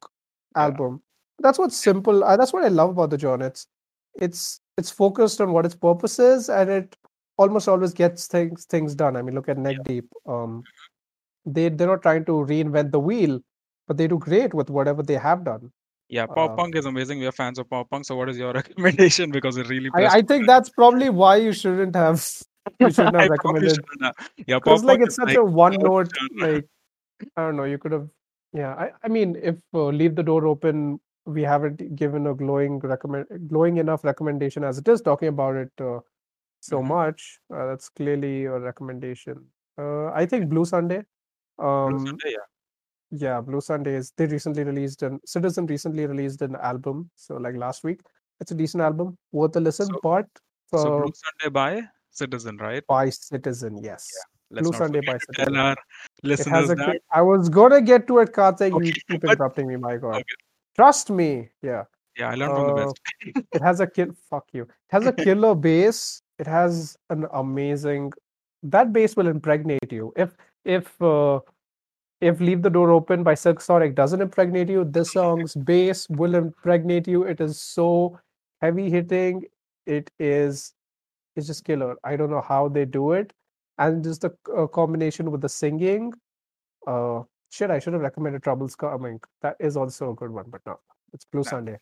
[0.55, 1.01] album.
[1.39, 2.23] That's what's simple.
[2.23, 3.47] Uh, that's what I love about the genre.
[3.47, 3.67] It's
[4.15, 6.97] it's it's focused on what its purpose is, and it
[7.37, 9.15] almost always gets things things done.
[9.15, 10.05] I mean, look at Neck yeah Deep.
[10.25, 10.63] Um,
[11.45, 13.39] they they're not trying to reinvent the wheel,
[13.87, 15.71] but they do great with whatever they have done.
[16.07, 17.19] Yeah, pop Uh, punk is amazing.
[17.19, 18.05] We are fans of pop punk.
[18.05, 19.31] So what is your recommendation?
[19.31, 22.25] Because it really I, I think that's probably why you shouldn't have
[22.79, 24.15] you shouldn't have recommended shouldn't have.
[24.47, 26.65] Yeah, because like it's such like a one note like
[27.37, 28.07] I don't know you could have
[28.53, 32.79] yeah I, I mean if uh, leave the door open we haven't given a glowing
[32.79, 35.99] recommend glowing enough recommendation as it is talking about it uh,
[36.61, 36.87] so Mhm.
[36.87, 39.45] much uh, that's clearly a recommendation
[39.77, 41.01] uh, I think Blue Sunday
[41.57, 42.45] Blue um Sunday, yeah.
[43.25, 47.55] yeah Blue Sunday is they recently released an Citizen recently released an album so like
[47.55, 48.01] last week
[48.39, 50.25] it's a decent album worth a listen So but
[50.71, 52.83] so uh, Blue Sunday by Citizen, right?
[52.87, 54.07] by Citizen yes
[54.51, 56.75] Let's Blue Sunday by tell Citizen It has listeners a.
[56.75, 56.91] that.
[56.93, 58.73] ki- I was gonna get to it, Karthik.
[58.85, 59.75] You keep interrupting me.
[59.75, 60.23] My God, okay.
[60.75, 61.49] Trust me.
[61.61, 61.85] Yeah.
[62.17, 62.99] Yeah, I learned from the Uh, best.
[63.53, 64.09] it has a kill.
[64.29, 64.63] Fuck you.
[64.63, 66.21] It has a killer bass.
[66.39, 68.13] It has an amazing.
[68.63, 70.13] That bass will impregnate you.
[70.15, 71.39] If if uh,
[72.21, 76.35] if Leave the Door Open by Silk Sonic doesn't impregnate you, this song's bass will
[76.35, 77.23] impregnate you.
[77.23, 78.19] It is so
[78.61, 79.45] heavy hitting.
[79.85, 80.73] It is
[81.35, 81.95] it's just killer.
[82.03, 83.33] I don't know how they do it,
[83.77, 86.13] and just the uh, combination with the singing.
[86.87, 87.23] Uh,
[87.55, 89.19] shit, I should have recommended Troubles Coming.
[89.41, 90.79] That is also a good one, but no,
[91.13, 91.77] it's Blue Nah, Sunday.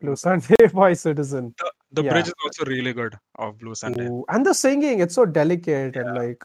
[0.00, 1.54] Blue Blue Sunday by Citizen.
[1.58, 2.12] The the Yeah.
[2.12, 4.06] bridge is also really good of Blue Sunday.
[4.06, 6.44] Ooh, and the singing, it's so delicate and like.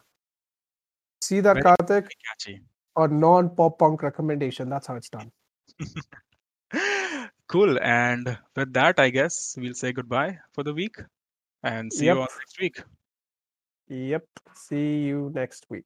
[1.22, 2.08] See that, Very, Karthik?
[2.08, 2.60] very catchy.
[2.96, 4.68] A non-pop punk recommendation.
[4.68, 5.30] That's how it's done.
[7.46, 7.78] Cool.
[7.82, 10.96] And with that, I guess we'll say goodbye for the week
[11.62, 12.82] and see you all next week.
[13.88, 14.24] Yep.
[14.54, 15.84] See you next week.